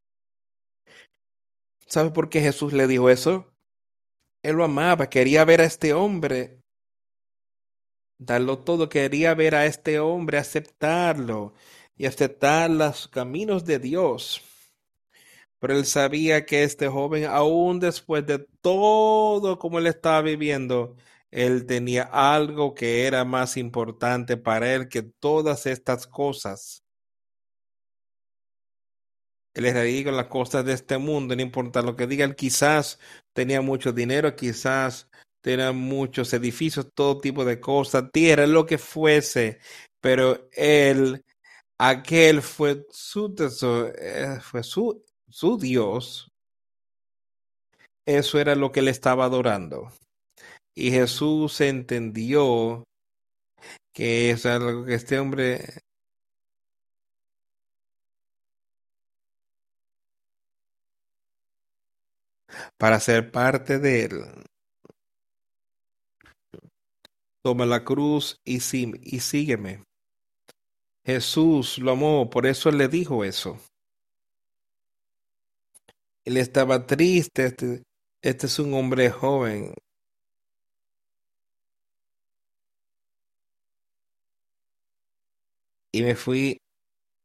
[1.86, 3.52] ¿Sabe por qué Jesús le dijo eso?
[4.42, 6.60] Él lo amaba, quería ver a este hombre,
[8.18, 11.54] darlo todo, quería ver a este hombre, aceptarlo
[11.96, 14.42] y aceptar los caminos de Dios.
[15.60, 20.96] Pero él sabía que este joven, aún después de todo como él estaba viviendo,
[21.34, 26.84] él tenía algo que era más importante para él que todas estas cosas.
[29.52, 33.00] Él era ahí con las cosas de este mundo, no importa lo que digan, quizás
[33.32, 35.10] tenía mucho dinero, quizás
[35.40, 39.58] tenía muchos edificios, todo tipo de cosas, tierra, lo que fuese,
[40.00, 41.24] pero él,
[41.78, 46.30] aquel fue su tesoro, eh, fue su, su Dios.
[48.06, 49.90] Eso era lo que él estaba adorando.
[50.74, 52.84] Y Jesús entendió
[53.92, 55.84] que es algo que este hombre
[62.76, 64.24] para ser parte de él.
[67.42, 69.84] Toma la cruz y, sí, y sígueme.
[71.04, 73.58] Jesús lo amó, por eso él le dijo eso.
[76.24, 77.82] Él estaba triste, este,
[78.22, 79.74] este es un hombre joven.
[85.94, 86.60] Y me fui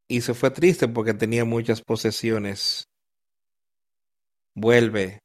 [0.07, 2.87] y se fue triste porque tenía muchas posesiones.
[4.53, 5.23] Vuelve.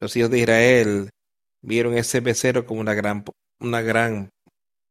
[0.00, 1.10] Los hijos de Israel
[1.62, 3.24] vieron ese becerro como una gran,
[3.58, 4.28] una gran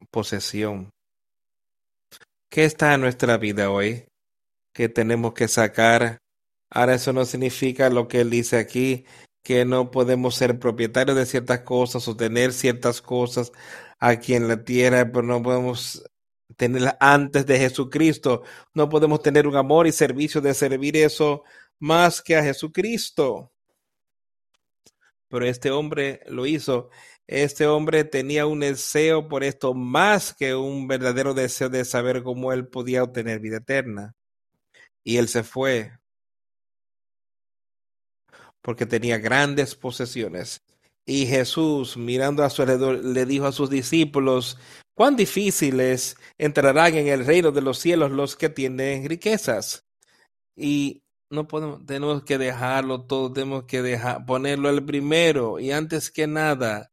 [0.10, 0.90] posesión.
[2.50, 4.06] ¿Qué está en nuestra vida hoy?
[4.74, 6.18] Que tenemos que sacar.
[6.72, 9.06] Ahora eso no significa lo que él dice aquí,
[9.46, 13.52] que no podemos ser propietarios de ciertas cosas o tener ciertas cosas
[14.00, 16.04] aquí en la tierra, pero no podemos
[16.58, 18.42] tenerlas antes de Jesucristo.
[18.74, 21.44] No podemos tener un amor y servicio de servir eso
[21.80, 23.52] más que a Jesucristo.
[25.30, 26.90] Pero este hombre lo hizo.
[27.28, 32.52] Este hombre tenía un deseo por esto más que un verdadero deseo de saber cómo
[32.52, 34.16] él podía obtener vida eterna.
[35.04, 35.92] Y él se fue
[38.66, 40.64] porque tenía grandes posesiones.
[41.06, 44.58] Y Jesús, mirando a su alrededor, le dijo a sus discípulos,
[44.96, 49.86] cuán difíciles entrarán en el reino de los cielos los que tienen riquezas.
[50.56, 56.10] Y no podemos, tenemos que dejarlo todo, tenemos que dejar, ponerlo el primero y antes
[56.10, 56.92] que nada.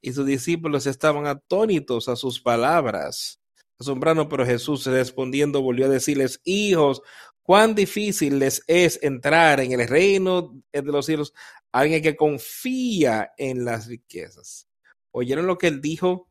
[0.00, 3.42] Y sus discípulos estaban atónitos a sus palabras,
[3.78, 7.02] asombrados, pero Jesús respondiendo volvió a decirles, hijos,
[7.50, 11.34] cuán difícil les es entrar en el reino de los cielos
[11.72, 14.68] alguien que confía en las riquezas.
[15.10, 16.28] ¿Oyeron lo que él dijo?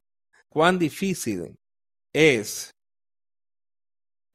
[0.48, 1.60] Cuán difícil
[2.14, 2.74] es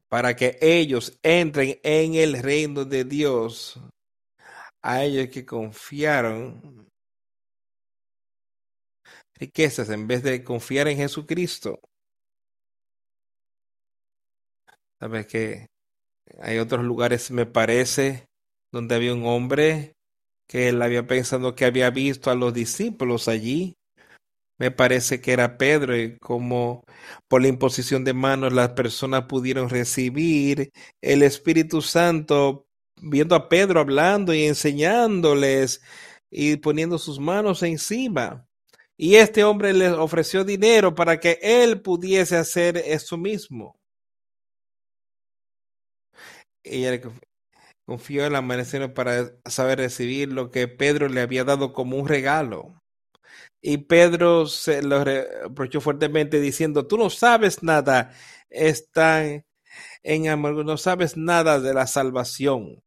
[0.09, 3.79] para que ellos entren en el reino de Dios
[4.83, 6.87] a ellos que confiaron
[9.33, 11.79] riquezas en vez de confiar en Jesucristo.
[14.99, 15.74] Sabes que
[16.41, 18.27] hay otros lugares, me parece,
[18.71, 19.95] donde había un hombre
[20.47, 23.77] que él había pensado que había visto a los discípulos allí
[24.57, 26.85] me parece que era Pedro y como
[27.27, 30.71] por la imposición de manos las personas pudieron recibir
[31.01, 32.67] el Espíritu Santo
[33.01, 35.81] viendo a Pedro hablando y enseñándoles
[36.31, 38.47] y poniendo sus manos encima.
[38.97, 43.75] Y este hombre les ofreció dinero para que él pudiese hacer eso mismo.
[46.65, 46.99] Ella
[47.85, 52.07] confió en la manera para saber recibir lo que Pedro le había dado como un
[52.07, 52.75] regalo.
[53.61, 58.13] Y Pedro se lo reprochó fuertemente diciendo, tú no sabes nada,
[58.49, 59.23] está
[60.03, 62.81] en amor, no sabes nada de la salvación.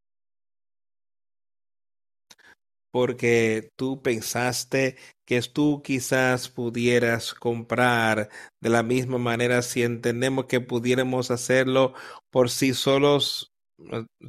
[2.90, 10.60] Porque tú pensaste que tú quizás pudieras comprar de la misma manera si entendemos que
[10.60, 11.92] pudiéramos hacerlo
[12.30, 13.52] por sí solos,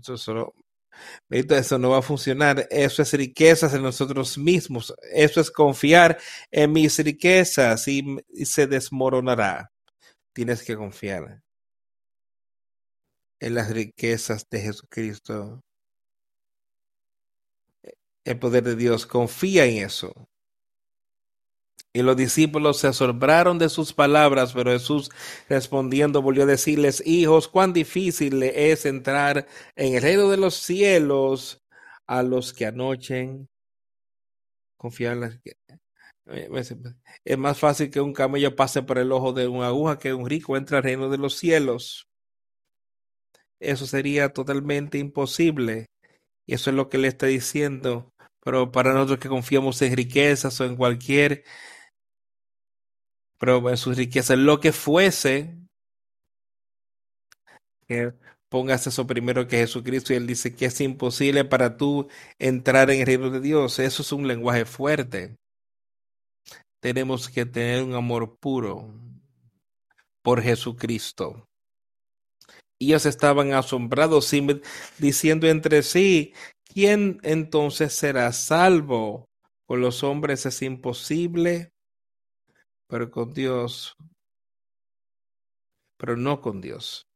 [0.01, 0.53] solo
[1.29, 2.67] eso no va a funcionar.
[2.69, 4.93] Eso es riquezas en nosotros mismos.
[5.11, 6.19] Eso es confiar
[6.51, 8.03] en mis riquezas y,
[8.45, 9.71] se desmoronará.
[10.33, 11.41] Tienes que confiar
[13.39, 15.63] en las riquezas de Jesucristo.
[18.23, 19.05] El poder de Dios.
[19.05, 20.13] Confía en eso.
[21.99, 25.09] Y los discípulos se asombraron de sus palabras, pero Jesús
[25.49, 31.61] respondiendo volvió a decirles, hijos, cuán difícil es entrar en el reino de los cielos
[32.07, 33.49] a los que anochen.
[34.77, 35.41] Confiar
[37.25, 40.29] Es más fácil que un camello pase por el ojo de una aguja que un
[40.29, 42.07] rico entre al reino de los cielos.
[43.59, 45.87] Eso sería totalmente imposible.
[46.45, 48.13] Y eso es lo que le está diciendo.
[48.41, 51.43] Pero para nosotros que confiamos en riquezas o en cualquier
[53.39, 55.55] pero en sus riquezas, lo que fuese,
[57.87, 58.13] que
[58.49, 62.07] pongas eso primero que Jesucristo y él dice que es imposible para tú
[62.37, 63.79] entrar en el reino de Dios.
[63.79, 65.37] Eso es un lenguaje fuerte.
[66.81, 68.93] Tenemos que tener un amor puro
[70.21, 71.47] por Jesucristo.
[72.79, 74.31] Ellos estaban asombrados
[74.97, 76.33] diciendo entre sí,
[76.63, 79.25] ¿quién entonces será salvo?
[79.65, 81.71] Con los hombres es imposible,
[82.89, 83.95] pero con Dios,
[85.97, 87.07] pero no con Dios.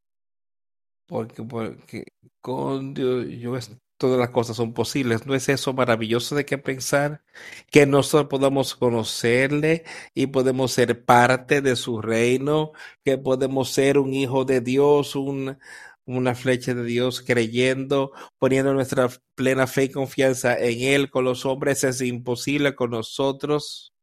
[1.06, 2.04] Porque, porque
[2.40, 5.26] con Dios todas las cosas son posibles.
[5.26, 7.22] ¿No es eso maravilloso de que pensar?
[7.70, 9.84] Que nosotros podamos conocerle
[10.14, 12.72] y podemos ser parte de su reino,
[13.04, 15.58] que podemos ser un hijo de Dios, un,
[16.06, 21.10] una flecha de Dios, creyendo, poniendo nuestra plena fe y confianza en Él.
[21.10, 23.93] Con los hombres es imposible, con nosotros,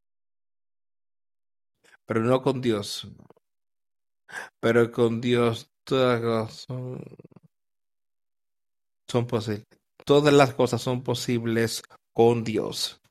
[2.05, 3.07] pero no con Dios.
[4.59, 7.03] Pero con Dios todas las cosas son,
[9.07, 9.67] son posibles.
[10.05, 11.83] Todas las cosas son posibles
[12.13, 13.01] con Dios.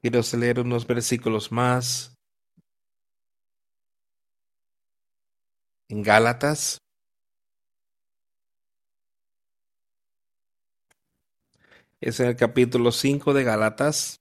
[0.00, 2.16] Quiero leer unos versículos más.
[5.88, 6.78] En Gálatas.
[12.00, 14.20] Es en el capítulo 5 de Gálatas.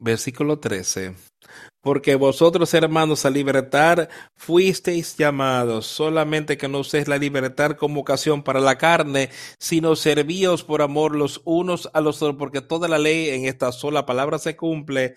[0.00, 1.14] Versículo 13.
[1.82, 8.42] Porque vosotros, hermanos, a libertad fuisteis llamados, solamente que no uséis la libertad como ocasión
[8.42, 9.28] para la carne,
[9.58, 13.72] sino servíos por amor los unos a los otros, porque toda la ley en esta
[13.72, 15.16] sola palabra se cumple.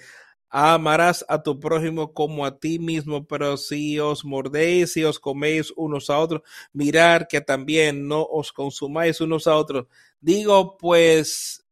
[0.50, 5.74] Amarás a tu prójimo como a ti mismo, pero si os mordéis y os coméis
[5.78, 6.42] unos a otros,
[6.74, 9.88] mirad que también no os consumáis unos a otros.
[10.20, 11.63] Digo pues,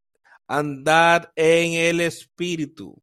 [0.51, 3.01] andad en el espíritu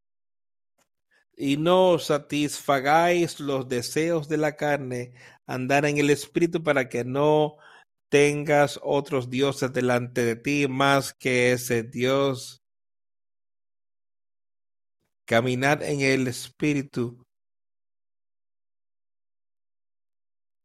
[1.35, 5.15] y no satisfagáis los deseos de la carne,
[5.47, 7.57] andar en el espíritu para que no
[8.11, 12.62] tengas otros dioses delante de ti más que ese Dios.
[15.25, 17.28] Caminar en el espíritu.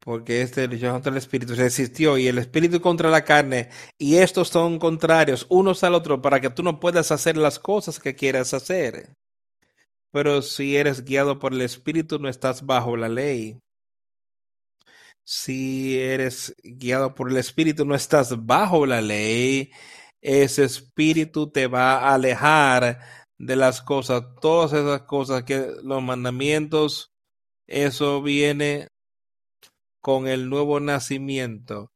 [0.04, 4.50] Porque este contra el espíritu se existió y el espíritu contra la carne y estos
[4.50, 8.54] son contrarios unos al otro para que tú no puedas hacer las cosas que quieras
[8.54, 9.14] hacer.
[10.12, 13.60] Pero si eres guiado por el Espíritu, no estás bajo la ley.
[15.26, 19.72] Si eres guiado por el Espíritu, no estás bajo la ley.
[20.22, 23.00] Ese Espíritu te va a alejar
[23.40, 27.12] de las cosas, todas esas cosas que los mandamientos,
[27.68, 28.90] eso viene
[30.04, 31.94] con el nuevo nacimiento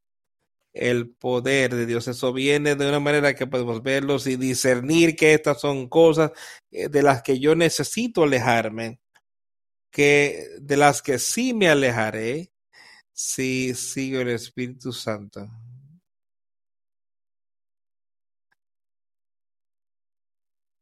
[0.72, 2.08] el poder de Dios.
[2.08, 6.32] Eso viene de una manera que podemos verlos y discernir que estas son cosas
[6.70, 8.98] eh, de las que yo necesito alejarme,
[9.90, 12.50] que de las que sí me alejaré
[13.12, 15.46] si sigo el Espíritu Santo.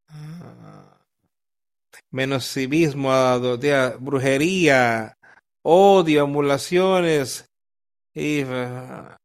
[0.09, 0.97] Ah.
[2.12, 3.11] Menos civismo,
[3.98, 5.19] brujería,
[5.69, 7.51] odio, emulaciones
[8.15, 9.17] y ah,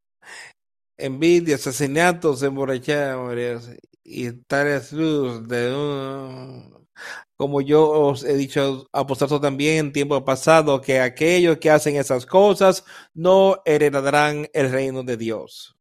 [0.98, 3.70] envidia, asesinatos, emborrachadas
[4.04, 6.88] y tales de un,
[7.36, 12.26] como yo os he dicho apostado también en tiempo pasado, que aquellos que hacen esas
[12.26, 15.76] cosas no heredarán el reino de Dios.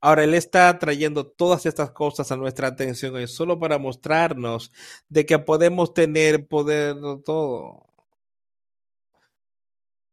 [0.00, 4.72] Ahora, Él está trayendo todas estas cosas a nuestra atención hoy solo para mostrarnos
[5.08, 7.88] de que podemos tener poder de todo.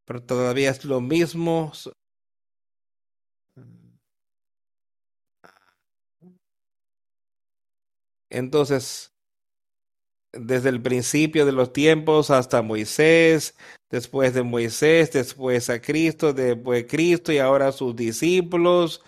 [0.06, 1.72] Pero todavía es lo mismo
[8.30, 9.14] Entonces,
[10.34, 13.56] desde el principio de los tiempos hasta Moisés,
[13.90, 19.02] después de Moisés, después a Cristo, después de Cristo y ahora sus discípulos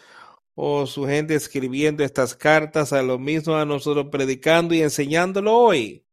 [0.56, 6.06] o su gente escribiendo estas cartas a lo mismo a nosotros predicando y enseñándolo hoy.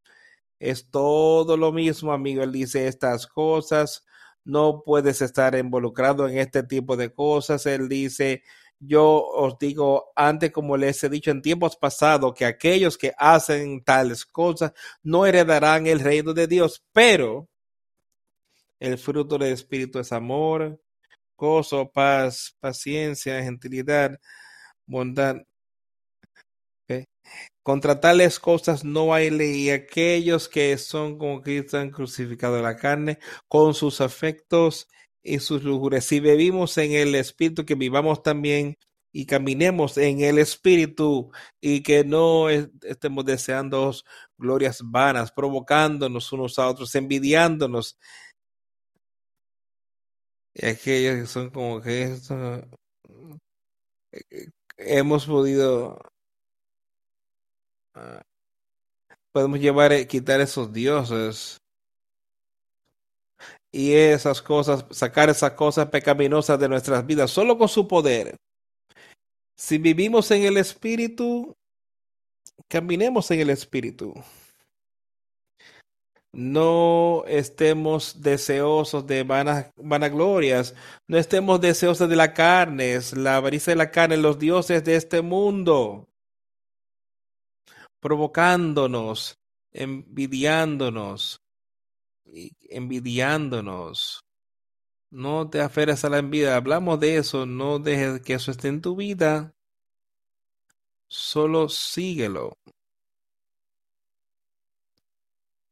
[0.61, 2.43] Es todo lo mismo, amigo.
[2.43, 4.05] Él dice estas cosas.
[4.45, 7.66] No puedes estar involucrado en este tipo de cosas.
[7.66, 8.43] Él dice,
[8.79, 13.83] yo os digo antes, como les he dicho en tiempos pasados, que aquellos que hacen
[13.83, 14.73] tales cosas
[15.03, 17.49] no heredarán el reino de Dios, pero
[18.79, 20.81] el fruto del Espíritu es amor,
[21.37, 24.21] gozo, paz, paciencia, gentilidad,
[24.87, 25.37] bondad,
[27.65, 29.62] contra tales cosas no hay ley.
[29.65, 33.19] Y aquellos que son como Cristo han crucificado la carne
[33.49, 34.89] con sus afectos
[35.23, 36.05] y sus lujurias.
[36.05, 38.77] Si vivimos en el Espíritu, que vivamos también
[39.12, 43.93] y caminemos en el Espíritu y que no estemos deseando
[44.39, 47.99] glorias vanas, provocándonos unos a otros, envidiándonos.
[50.55, 52.62] Y aquellos que son como que esto,
[54.12, 55.99] eh, hemos podido
[59.33, 61.61] podemos llevar eh, quitar esos dioses
[63.73, 68.37] y esas cosas, sacar esas cosas pecaminosas de nuestras vidas solo con su poder.
[69.57, 71.55] Si vivimos en el Espíritu,
[72.69, 74.15] Caminemos en el Espíritu.
[76.33, 80.75] No estemos deseosos de vanas, vanaglorias,
[81.07, 85.23] no estemos deseosos de la carne, la avaricia de la carne, los dioses de este
[85.23, 86.09] mundo,
[88.05, 89.39] provocándonos,
[89.73, 91.41] envidiándonos,
[92.69, 94.23] envidiándonos.
[95.11, 98.83] No te aferres a la envidia, hablamos de eso, no dejes que eso esté en
[98.83, 99.55] tu vida,
[101.09, 102.59] solo síguelo.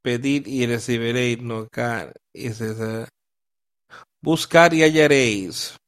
[0.01, 1.69] Pedid y recibiréis, no
[4.23, 5.79] buscar y hallaréis.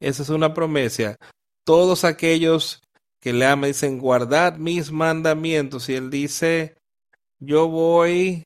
[0.00, 1.18] Esa es una promesa.
[1.64, 2.80] Todos aquellos
[3.20, 5.88] que le aman dicen, guardad mis mandamientos.
[5.88, 6.76] Y él dice,
[7.38, 8.44] yo voy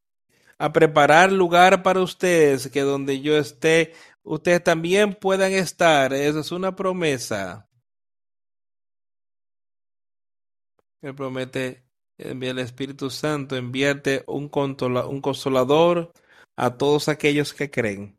[0.58, 6.12] a preparar lugar para ustedes, que donde yo esté, ustedes también puedan estar.
[6.12, 7.68] Esa es una promesa.
[11.00, 11.82] Él promete
[12.18, 16.12] envía el Espíritu Santo, enviarte un, un consolador
[16.56, 18.18] a todos aquellos que creen.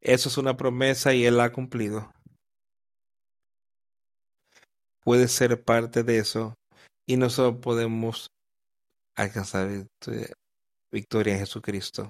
[0.00, 2.12] Eso es una promesa y Él la ha cumplido.
[5.04, 6.54] Puede ser parte de eso
[7.06, 8.30] y nosotros podemos
[9.14, 9.68] alcanzar
[10.90, 12.08] victoria en Jesucristo.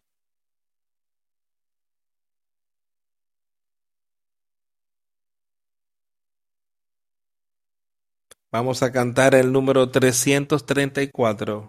[8.51, 11.69] Vamos a cantar el número 334.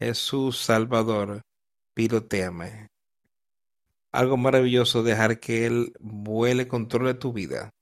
[0.00, 1.42] Jesús Salvador,
[1.94, 2.88] piloteame.
[4.10, 7.73] Algo maravilloso dejar que Él vuele control tu vida.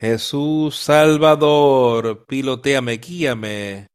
[0.00, 3.88] Jesús Salvador, piloteame, guíame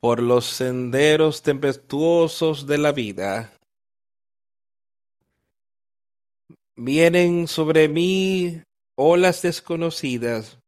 [0.00, 3.52] por los senderos tempestuosos de la vida.
[6.74, 8.62] Vienen sobre mí
[8.96, 10.58] olas desconocidas,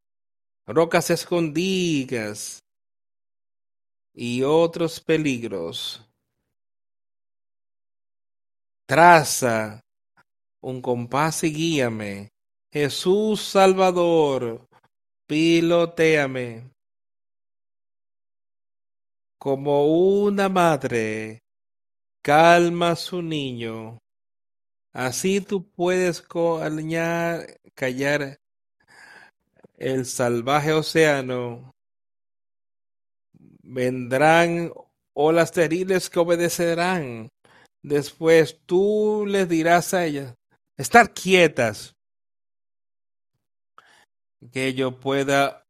[0.66, 2.62] rocas escondidas
[4.12, 6.06] y otros peligros.
[8.86, 9.80] Traza
[10.60, 12.31] un compás y guíame
[12.72, 14.66] Jesús Salvador,
[15.26, 16.70] pilotéame.
[19.38, 21.40] Como una madre
[22.22, 23.98] calma a su niño,
[24.94, 27.58] así tú puedes callar
[29.76, 31.72] el salvaje océano.
[33.62, 34.72] Vendrán
[35.12, 37.28] olas terribles que obedecerán.
[37.82, 40.34] Después tú les dirás a ellas,
[40.78, 41.94] estar quietas
[44.50, 45.66] que yo pueda,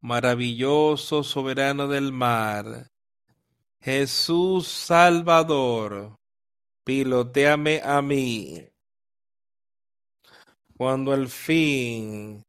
[0.00, 2.90] maravilloso soberano del mar,
[3.80, 6.16] Jesús Salvador,
[6.84, 8.66] piloteame a mí.
[10.76, 12.42] Cuando al fin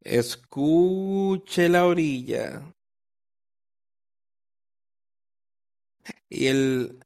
[0.00, 2.62] escuche la orilla
[6.28, 7.00] y el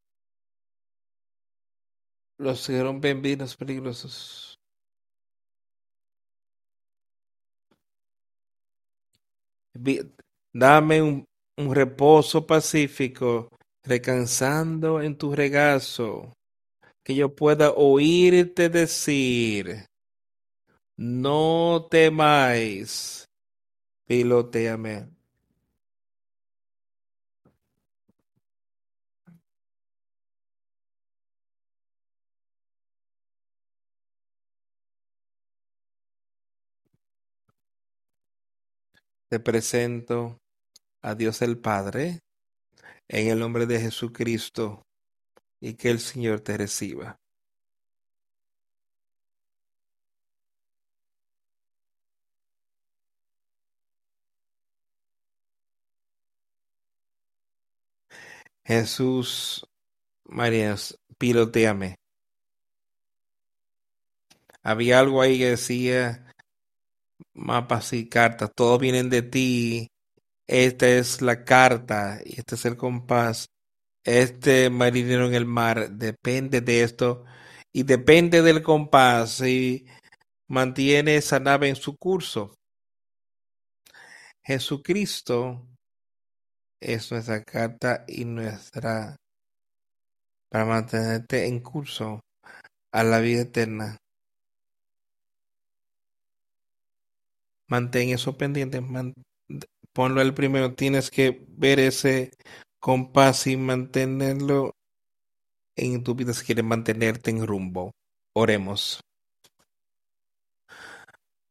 [2.39, 4.48] los que rompen vinos peligrosos
[10.52, 11.26] Dame un,
[11.74, 13.48] reposo pacífico,
[13.82, 16.32] recansando en tu regazo,
[17.02, 19.86] que yo pueda oírte decir,
[20.96, 23.26] no temáis,
[24.06, 25.18] piloteame.
[39.28, 40.40] Te presento
[41.02, 42.20] a Dios el Padre
[43.09, 44.86] en el nombre de Jesucristo
[45.60, 47.20] y que el Señor te reciba.
[58.64, 59.66] Jesús,
[60.24, 60.74] María,
[61.18, 61.98] piloteame.
[64.62, 66.27] Había algo ahí que decía
[67.35, 69.89] mapas y cartas, todos vienen de ti.
[70.47, 73.47] Esta es la carta y este es el compás.
[74.05, 77.24] Este marinero en el mar depende de esto
[77.73, 79.86] y depende del compás y
[80.49, 82.55] mantiene esa nave en su curso.
[84.43, 85.66] Jesucristo
[86.81, 89.16] es nuestra carta y nuestra
[90.51, 92.20] para mantenerte en curso
[92.93, 93.99] a la vida eterna.
[97.69, 98.82] Mantén eso pendiente,
[99.93, 102.31] ponlo el primero, tienes que ver ese
[102.81, 104.74] compás y mantenerlo
[105.77, 107.93] en tu vida si quieres mantenerte en rumbo.
[108.32, 109.01] Oremos.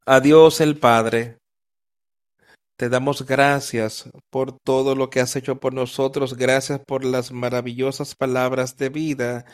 [0.06, 1.38] Adiós el Padre.
[2.77, 6.35] Te damos gracias por todo lo que has hecho por nosotros.
[6.35, 9.45] Gracias por las maravillosas palabras de vida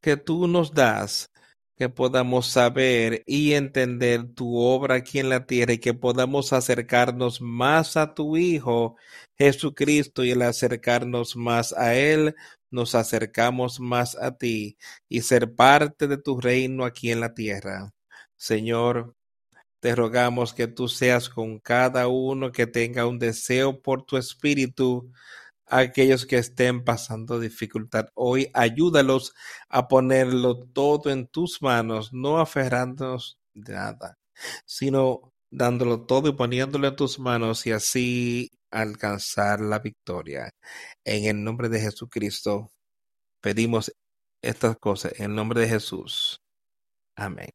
[0.00, 1.30] que tú nos das
[1.78, 7.40] que podamos saber y entender tu obra aquí en la tierra y que podamos acercarnos
[7.40, 8.96] más a tu Hijo
[9.38, 12.34] Jesucristo y al acercarnos más a Él,
[12.70, 14.76] nos acercamos más a ti
[15.08, 17.94] y ser parte de tu reino aquí en la tierra.
[18.36, 19.14] Señor,
[19.80, 25.12] te rogamos que tú seas con cada uno que tenga un deseo por tu espíritu
[25.70, 28.08] aquellos que estén pasando dificultad.
[28.14, 29.34] Hoy ayúdalos
[29.68, 34.18] a ponerlo todo en tus manos, no aferrándonos de nada,
[34.64, 40.50] sino dándolo todo y poniéndolo en tus manos y así alcanzar la victoria.
[41.04, 42.70] En el nombre de Jesucristo
[43.40, 43.92] pedimos
[44.42, 46.40] estas cosas, en el nombre de Jesús.
[47.16, 47.50] Amén.